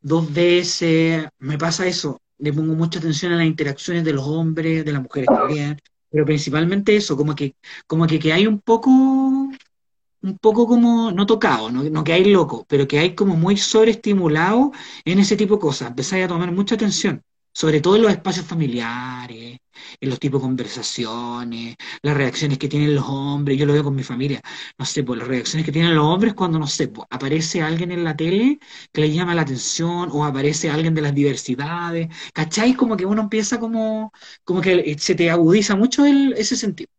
[0.00, 4.84] dos veces, me pasa eso, le pongo mucha atención a las interacciones de los hombres,
[4.84, 5.78] de las mujeres también,
[6.14, 7.56] pero principalmente eso, como que,
[7.88, 12.24] como que, que hay un poco, un poco como, no tocado, no, no que hay
[12.26, 14.70] loco, pero que hay como muy sobreestimulado
[15.04, 15.88] en ese tipo de cosas.
[15.88, 17.22] Empezáis a tomar mucha atención
[17.54, 19.58] sobre todo en los espacios familiares,
[20.00, 23.94] en los tipos de conversaciones, las reacciones que tienen los hombres, yo lo veo con
[23.94, 24.40] mi familia,
[24.78, 27.92] no sé, pues las reacciones que tienen los hombres cuando, no sé, pues, aparece alguien
[27.92, 28.58] en la tele
[28.92, 32.74] que le llama la atención o aparece alguien de las diversidades, ¿cachai?
[32.74, 34.12] Como que uno empieza como,
[34.44, 36.90] como que se te agudiza mucho ese sentido.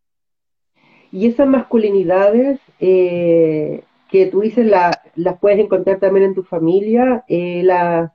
[1.11, 7.61] Y esas masculinidades eh, que tú dices las puedes encontrar también en tu familia, eh,
[7.63, 8.11] las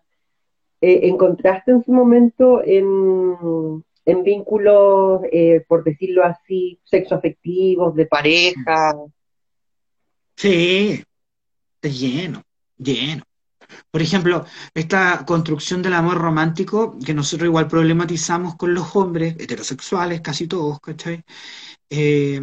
[0.81, 3.85] eh, encontraste en su momento en,
[4.25, 8.95] vínculos, eh, por decirlo así, sexoafectivos, de pareja.
[10.37, 11.03] Sí,
[11.83, 12.43] lleno,
[12.77, 13.23] lleno.
[13.91, 20.21] Por ejemplo, esta construcción del amor romántico, que nosotros igual problematizamos con los hombres heterosexuales,
[20.21, 21.23] casi todos, ¿cachai?
[21.89, 22.41] Eh,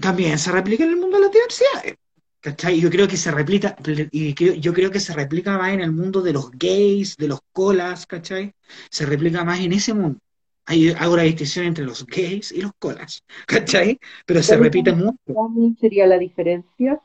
[0.00, 1.96] también se replica en el mundo de las diversidades.
[2.44, 2.78] ¿Cachai?
[2.78, 3.74] Yo creo que se replica,
[4.10, 7.40] y yo creo que se replica más en el mundo de los gays, de los
[7.52, 8.52] colas, ¿cachai?
[8.90, 10.20] Se replica más en ese mundo.
[10.66, 13.98] Hay, hago la distinción entre los gays y los colas, ¿cachai?
[14.26, 15.16] Pero se repite mucho.
[15.24, 17.00] ¿Cuál sería la diferencia?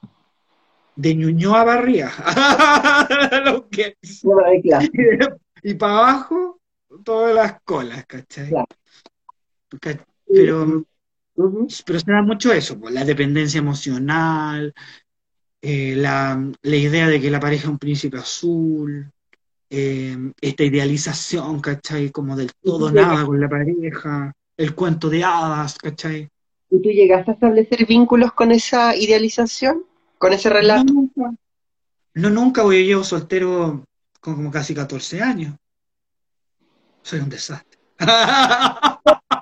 [0.98, 2.12] De Ñuñoa a Barría.
[3.46, 4.22] los gays.
[5.64, 6.60] y, para abajo,
[7.06, 8.52] todas las colas, ¿cachai?
[10.28, 10.86] Pero,
[11.86, 14.74] pero se da mucho eso, pues, la dependencia emocional,
[15.62, 19.12] eh, la, idea de que la pareja es un príncipe azul,
[19.70, 22.12] eh, esta idealización, ¿cachai?
[22.12, 26.30] Como del todo nada con la pareja, el cuento de hadas, ¿cachai?
[26.72, 29.84] ¿Y tú llegaste a establecer vínculos con esa idealización?
[30.18, 30.86] ¿Con ese relato?
[30.86, 31.34] No, nunca,
[32.14, 33.84] no, nunca yo llevo soltero
[34.20, 35.56] con como casi 14 años.
[37.02, 37.80] Soy un desastre.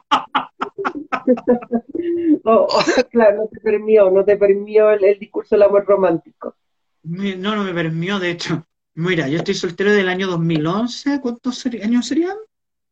[2.50, 2.68] Oh,
[3.12, 6.56] claro, no te permió, no te permió el, discurso del amor romántico.
[7.04, 8.66] No, no me permió, de hecho.
[8.96, 12.38] Mira, yo estoy soltero del año 2011, ¿cuántos años serían?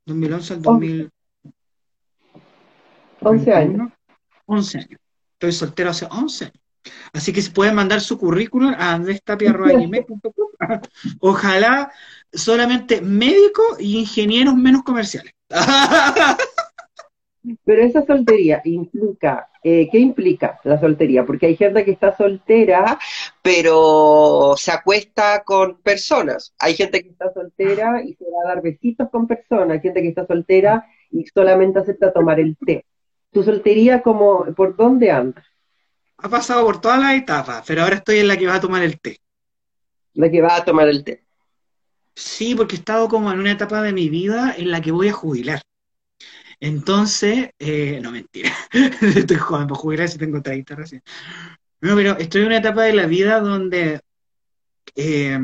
[0.06, 1.10] 2011 al 2000.
[3.22, 3.92] 11 años.
[4.46, 5.00] 11 años.
[5.34, 6.60] Estoy soltero hace 11 años.
[7.14, 10.50] Así que se pueden mandar su currículum a andrestapia.com.
[11.20, 11.92] Ojalá
[12.32, 15.34] solamente médicos y ingenieros menos comerciales.
[17.64, 21.26] Pero esa soltería implica, eh, ¿qué implica la soltería?
[21.26, 22.98] Porque hay gente que está soltera,
[23.42, 26.54] pero se acuesta con personas.
[26.60, 29.72] Hay gente que está soltera y se va a dar besitos con personas.
[29.72, 32.86] Hay gente que está soltera y solamente acepta tomar el té.
[33.32, 35.46] ¿Tu soltería como, por dónde andas?
[36.18, 38.84] Ha pasado por todas las etapas, pero ahora estoy en la que va a tomar
[38.84, 39.20] el té.
[40.14, 41.24] La que va a tomar el té.
[42.16, 45.10] Sí, porque he estado como en una etapa de mi vida en la que voy
[45.10, 45.62] a jubilar.
[46.60, 48.52] Entonces, eh, no mentira,
[49.02, 51.02] estoy joven para jubilar si tengo 30 recién.
[51.82, 54.02] No, pero estoy en una etapa de la vida donde
[54.96, 55.40] eh,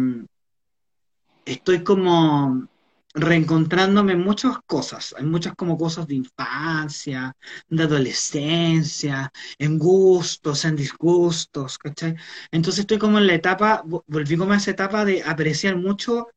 [1.45, 2.67] estoy como
[3.13, 7.35] reencontrándome en muchas cosas, hay muchas como cosas de infancia,
[7.67, 12.15] de adolescencia, en gustos, en disgustos, ¿cachai?
[12.51, 16.27] Entonces estoy como en la etapa, volví como a esa etapa de apreciar mucho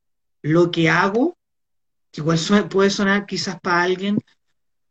[0.42, 1.36] lo que hago,
[2.10, 4.18] que igual puede sonar quizás para alguien,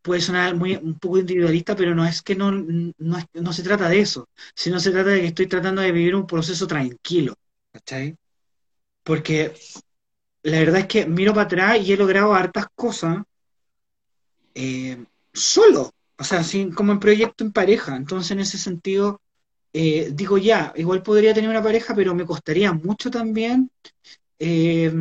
[0.04, 3.90] puede sonar muy, un poco individualista, pero no es que no, no, no se trata
[3.90, 7.36] de eso, sino se trata de que estoy tratando de vivir un proceso tranquilo,
[7.72, 8.16] ¿cachai?
[9.04, 9.54] Porque
[10.44, 13.24] la verdad es que miro para atrás y he logrado hartas cosas
[14.56, 17.96] eh, solo, o sea, sin, como en proyecto en pareja.
[17.96, 19.22] Entonces, en ese sentido,
[19.74, 23.72] eh, digo ya, igual podría tener una pareja, pero me costaría mucho también
[24.40, 24.94] eh,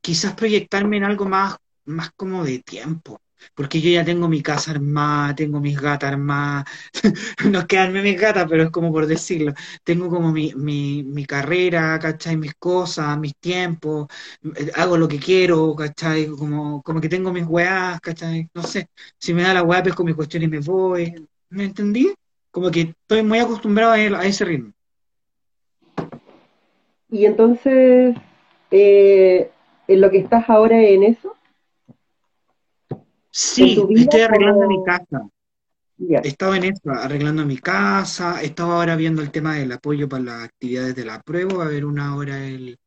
[0.00, 3.20] quizás proyectarme en algo más, más como de tiempo
[3.54, 6.64] porque yo ya tengo mi casa armada, tengo mis gatas armadas,
[7.50, 9.52] no quedarme mis gatas, pero es como por decirlo,
[9.84, 12.36] tengo como mi, mi, mi carrera, ¿cachai?
[12.36, 14.06] Mis cosas, mis tiempos,
[14.56, 16.26] eh, hago lo que quiero, ¿cachai?
[16.26, 18.48] Como, como que tengo mis weas, ¿cachai?
[18.54, 18.88] No sé,
[19.18, 22.12] si me da la wea, con mis cuestiones y me voy, ¿me entendí?
[22.50, 24.72] Como que estoy muy acostumbrado a, ese ritmo.
[27.10, 28.16] Y entonces,
[28.70, 29.50] eh,
[29.88, 31.36] ¿en lo que estás ahora en eso?
[33.30, 35.28] Sí, estoy arreglando mi casa.
[35.98, 40.08] He estado en eso, arreglando mi casa, he estado ahora viendo el tema del apoyo
[40.08, 42.78] para las actividades de la prueba, va a haber una hora el,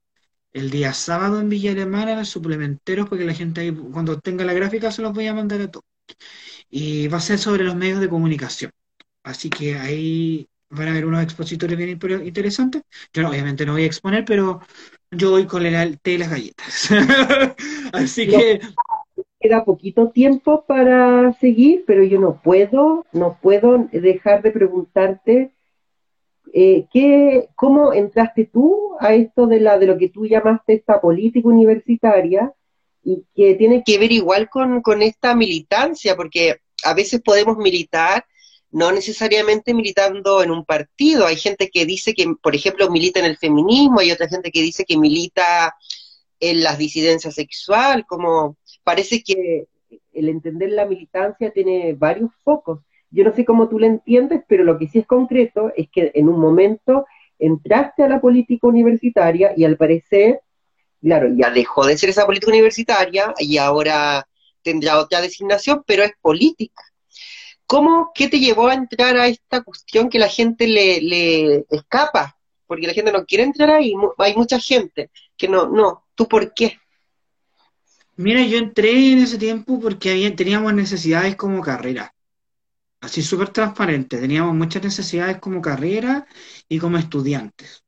[0.52, 5.04] día sábado en Villa Alemana, suplementeros, porque la gente ahí, cuando tenga la gráfica se
[5.04, 5.86] los voy a mandar a todos.
[6.70, 8.72] Y va a ser sobre los medios de comunicación.
[9.24, 12.82] Así que ahí van a haber unos expositores bien interesantes.
[13.14, 14.60] Yo obviamente no voy a exponer, pero
[15.12, 16.90] yo voy con el té y las galletas.
[17.94, 18.60] Así que
[19.44, 25.52] queda poquito tiempo para seguir, pero yo no puedo, no puedo dejar de preguntarte
[26.56, 31.02] eh, ¿qué, ¿cómo entraste tú a esto de, la, de lo que tú llamaste esta
[31.02, 32.54] política universitaria
[33.04, 36.16] y que tiene que ver igual con, con esta militancia?
[36.16, 38.24] Porque a veces podemos militar
[38.70, 41.26] no necesariamente militando en un partido.
[41.26, 44.62] Hay gente que dice que, por ejemplo, milita en el feminismo, hay otra gente que
[44.62, 45.76] dice que milita
[46.40, 49.68] en las disidencias sexual, como parece que
[50.14, 52.80] el entender la militancia tiene varios focos.
[53.10, 56.12] Yo no sé cómo tú lo entiendes, pero lo que sí es concreto es que
[56.16, 57.06] en un momento
[57.38, 60.42] entraste a la política universitaria y al parecer,
[61.02, 64.28] claro, ya dejó de ser esa política universitaria y ahora
[64.62, 66.82] tendrá otra designación, pero es política.
[67.66, 72.38] ¿Cómo, qué te llevó a entrar a esta cuestión que la gente le, le escapa?
[72.66, 76.54] Porque la gente no quiere entrar ahí, hay mucha gente que no, no, ¿tú por
[76.54, 76.78] qué?
[78.16, 82.14] Mira, yo entré en ese tiempo porque teníamos necesidades como carrera.
[83.02, 84.20] Así súper transparente.
[84.20, 86.28] Teníamos muchas necesidades como carrera
[86.70, 87.84] y como estudiantes.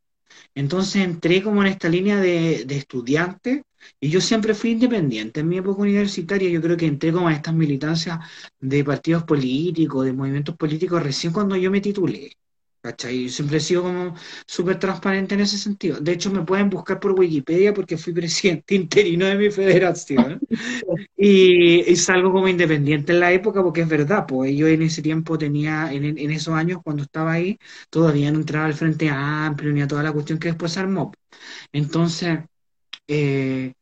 [0.56, 3.64] Entonces entré como en esta línea de, de estudiante
[4.00, 5.42] y yo siempre fui independiente.
[5.42, 8.20] En mi época universitaria yo creo que entré como en estas militancias
[8.60, 12.32] de partidos políticos, de movimientos políticos recién cuando yo me titulé.
[12.86, 13.30] ¿Cachai?
[13.30, 14.14] Siempre he sido como
[14.46, 16.00] súper transparente en ese sentido.
[16.00, 20.40] De hecho, me pueden buscar por Wikipedia porque fui presidente interino de mi federación.
[21.18, 25.38] y, salgo como independiente en la época porque es verdad, pues yo en ese tiempo
[25.38, 27.58] tenía, en, esos años cuando estaba ahí,
[27.90, 31.12] todavía no entraba al Frente Amplio ni a toda la cuestión que después armó.
[31.72, 32.40] Entonces,
[33.08, 33.74] eh,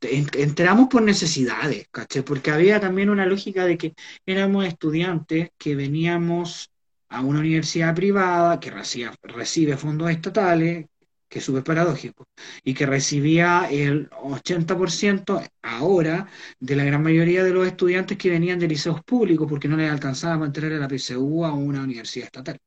[0.00, 2.22] entramos por necesidades, ¿cachai?
[2.22, 3.94] Porque había también una lógica de que
[4.26, 6.71] éramos estudiantes que veníamos
[7.12, 10.86] a una universidad privada que recibe, fondos estatales,
[11.28, 12.26] que es súper paradójico,
[12.64, 16.26] y que recibía el 80% ahora
[16.58, 19.90] de la gran mayoría de los estudiantes que venían de liceos públicos porque no les
[19.90, 22.58] alcanzaba a mantener la PCU a una universidad estatal.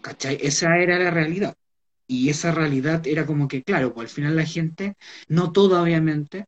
[0.00, 0.38] ¿Cachai?
[0.40, 1.54] Esa era la realidad.
[2.06, 4.96] Y esa realidad era como que, claro, pues al final la gente,
[5.28, 6.46] no toda obviamente,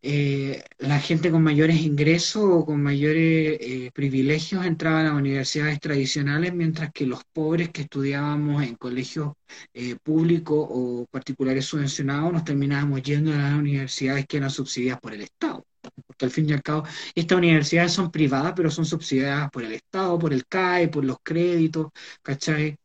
[0.00, 6.54] eh, la gente con mayores ingresos o con mayores eh, privilegios entraba a universidades tradicionales,
[6.54, 9.32] mientras que los pobres que estudiábamos en colegios
[9.74, 15.14] eh, públicos o particulares subvencionados nos terminábamos yendo a las universidades que eran subsidiadas por
[15.14, 15.64] el Estado.
[16.06, 16.84] Porque al fin y al cabo,
[17.14, 21.18] estas universidades son privadas, pero son subsidiadas por el Estado, por el CAE, por los
[21.22, 21.88] créditos,
[22.22, 22.76] ¿cachai?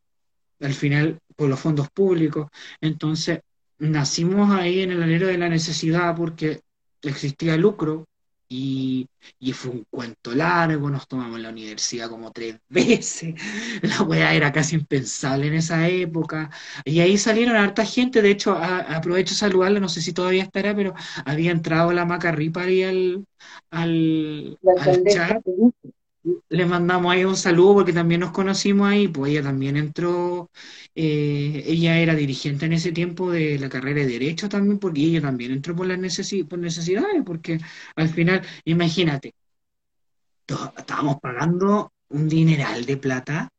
[0.61, 2.47] Al final, por los fondos públicos.
[2.81, 3.41] Entonces,
[3.79, 6.61] nacimos ahí en el alero de la necesidad porque
[7.03, 8.05] existía lucro
[8.49, 9.09] y,
[9.53, 13.35] fue un cuento largo, nos tomamos la universidad como tres veces,
[13.81, 16.51] la weá era casi impensable en esa época,
[16.85, 20.93] y ahí salieron harta gente, de hecho aprovecho saludarla, no sé si todavía estará, pero
[21.25, 23.25] había entrado la Macarripa ahí al,
[23.71, 25.41] al, al chat,
[26.49, 30.49] le mandamos ahí un saludo porque también nos conocimos ahí, pues ella también entró,
[30.95, 35.21] eh, ella era dirigente en ese tiempo de la carrera de Derecho también, porque ella
[35.21, 35.97] también entró por las
[36.49, 37.59] por necesidades, porque
[37.95, 39.33] al final, imagínate,
[40.77, 43.49] estábamos pagando un dineral de plata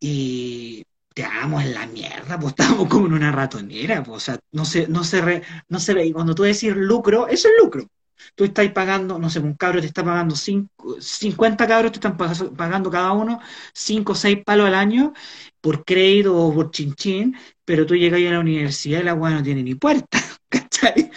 [0.00, 0.84] y
[1.14, 4.88] estábamos en la mierda, pues estábamos como en una ratonera, pues, o sea, no se,
[4.88, 7.86] no se, no se ve, cuando tú decís lucro, eso es lucro
[8.34, 12.16] tú estás pagando, no sé, un cabro te está pagando cinco, 50 cabros te están
[12.16, 13.40] pagando cada uno
[13.74, 15.12] 5 o 6 palos al año
[15.60, 19.42] por crédito o por chinchín, pero tú llegas a la universidad y la agua no
[19.42, 21.10] tiene ni puerta, ¿cachai?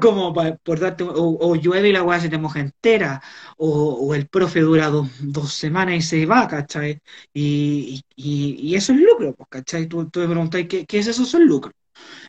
[0.00, 0.32] Como
[0.62, 3.20] por darte, o, llueve y la agua se te moja entera,
[3.56, 7.00] o, el profe dura dos, semanas y se va, ¿cachai?
[7.32, 9.86] Y, y, eso es lucro, pues, ¿cachai?
[9.86, 11.24] Tú, tú te preguntas, ¿qué, ¿qué es eso?
[11.24, 11.72] Son lucro.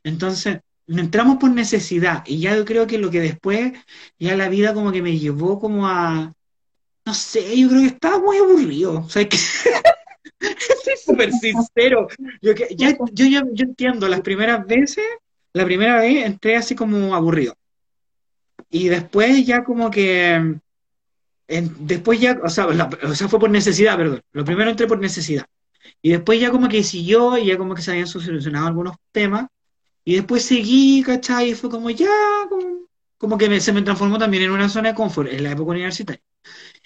[0.03, 3.73] Entonces, entramos por necesidad y ya yo creo que lo que después
[4.19, 6.33] ya la vida como que me llevó como a
[7.05, 9.73] no sé, yo creo que estaba muy aburrido, o sea, que soy
[11.05, 12.07] súper sincero.
[12.41, 15.05] Yo, ya, yo, yo, entiendo, las primeras veces,
[15.53, 17.55] la primera vez entré así como aburrido.
[18.71, 20.55] Y después ya como que,
[21.47, 24.21] después ya, o sea, o sea, fue por necesidad, perdón.
[24.31, 25.45] Lo primero entré por necesidad.
[26.01, 29.45] Y después ya como que siguió y ya como que se habían solucionado algunos temas.
[30.05, 31.51] Y después seguí, ¿cachai?
[31.51, 32.07] Y fue como ya,
[33.17, 36.21] como, que se me transformó también en una zona de confort en la época universitaria.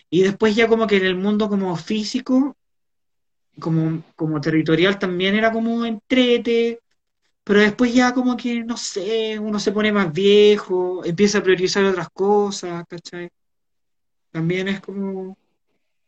[0.09, 2.55] Y después ya como que en el mundo como físico,
[3.59, 6.79] como, como territorial también era como entrete,
[7.43, 11.83] pero después ya como que, no sé, uno se pone más viejo, empieza a priorizar
[11.85, 13.29] otras cosas, ¿cachai?
[14.31, 15.37] También es como...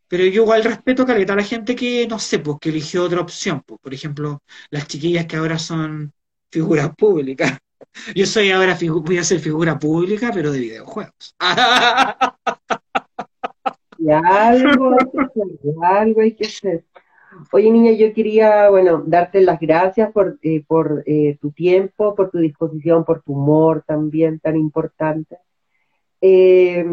[0.07, 3.63] Pero yo igual respeto a la gente que, no sé, pues que eligió otra opción.
[3.65, 6.13] Pues, por ejemplo, las chiquillas que ahora son
[6.51, 7.57] figura pública.
[8.15, 11.35] Yo soy ahora, voy a ser figura pública, pero de videojuegos.
[13.97, 14.95] Y algo
[15.83, 16.85] algo hay que hacer.
[17.51, 22.31] Oye, niña, yo quería, bueno, darte las gracias por, eh, por eh, tu tiempo, por
[22.31, 25.37] tu disposición, por tu humor también tan importante.
[26.19, 26.83] Eh,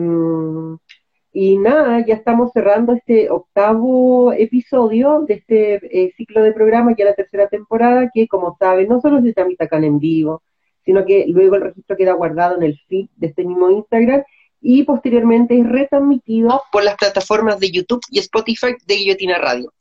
[1.40, 7.04] y nada, ya estamos cerrando este octavo episodio de este eh, ciclo de programas, ya
[7.04, 10.42] la tercera temporada, que como saben, no solo se transmite acá en vivo,
[10.84, 14.24] sino que luego el registro queda guardado en el feed de este mismo Instagram
[14.60, 19.72] y posteriormente es retransmitido por las plataformas de YouTube y Spotify de Guillotina Radio.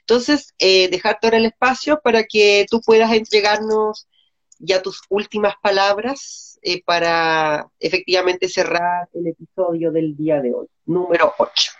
[0.00, 4.08] Entonces, eh, dejarte ahora el espacio para que tú puedas entregarnos
[4.58, 11.32] ya tus últimas palabras eh, para efectivamente cerrar el episodio del día de hoy, número
[11.38, 11.72] 8.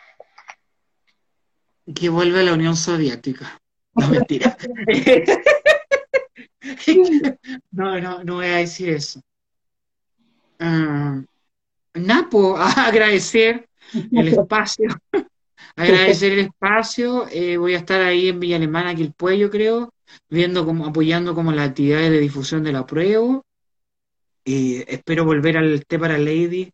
[1.95, 3.61] Que vuelve la Unión Soviética.
[3.95, 4.57] No, mentira.
[7.71, 9.21] no, no, no voy a decir eso.
[10.61, 11.25] Uh,
[11.95, 13.69] Napo, agradecer
[14.13, 14.89] el espacio.
[15.77, 17.27] Agradecer el espacio.
[17.31, 19.93] Eh, voy a estar ahí en Villa Alemana, aquí el Puello, creo,
[20.29, 23.43] viendo como, apoyando como las actividades de difusión de la prueba.
[24.45, 26.71] Y espero volver al té para Lady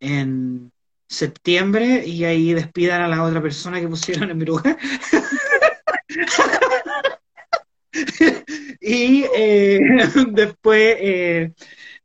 [0.00, 0.70] en
[1.08, 4.76] septiembre y ahí despidan a la otra persona que pusieron en mi lugar.
[8.80, 9.80] y eh,
[10.32, 11.52] después, eh,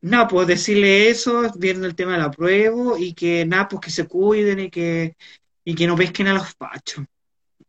[0.01, 3.91] nada, pues decirle eso, viendo el tema de la prueba y que nada, pues que
[3.91, 5.15] se cuiden y que,
[5.63, 7.05] y que no pesquen a los pachos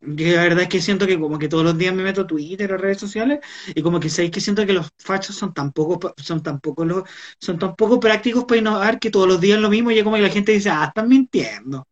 [0.03, 2.73] la verdad es que siento que como que todos los días me meto a Twitter
[2.73, 3.41] o redes sociales
[3.75, 6.85] y como que sabéis que siento que los fachos son tan poco, son tan poco
[6.85, 7.05] los,
[7.39, 10.17] son tan poco prácticos para innovar que todos los días lo mismo y es como
[10.17, 11.87] que la gente dice, ah, están mintiendo.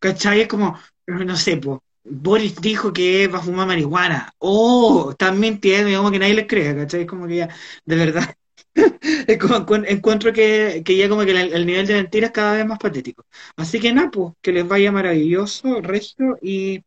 [0.00, 0.42] ¿Cachai?
[0.42, 4.32] Es como, no sé, pues, Boris dijo que va a fumar marihuana.
[4.38, 7.02] Oh, están mintiendo y como que nadie les cree, ¿cachai?
[7.02, 7.48] Es como que ya,
[7.84, 8.34] de verdad.
[9.88, 13.24] encuentro que, que, ya como que el, nivel de mentiras es cada vez más patético.
[13.56, 16.82] Así que nada, pues, que les vaya maravilloso, resto, y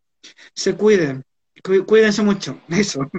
[0.54, 1.24] se cuiden,
[1.86, 3.10] cuídense mucho, eso.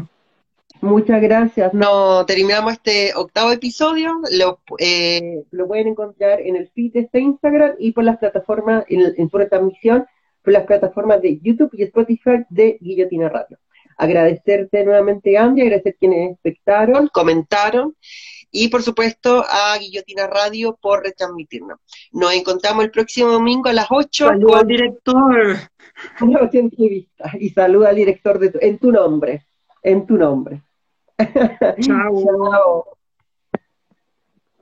[0.81, 1.73] Muchas gracias.
[1.73, 4.21] No, terminamos este octavo episodio.
[4.33, 8.85] Lo, eh, lo pueden encontrar en el feed de este Instagram y por las plataformas,
[8.89, 10.07] en, en su retransmisión,
[10.43, 13.59] por las plataformas de YouTube y Spotify de Guillotina Radio.
[13.97, 17.95] Agradecerte nuevamente, Andy, agradecer quienes espectaron, comentaron
[18.53, 21.81] y por supuesto a Guillotina Radio por retransmitirnos.
[22.13, 24.29] Nos encontramos el próximo domingo a las 8.
[24.29, 25.57] Saludos al director.
[27.41, 29.47] Y saluda al director de en tu nombre.
[29.83, 30.63] En tu nombre.
[31.81, 32.23] Chao.
[32.25, 32.99] Chao.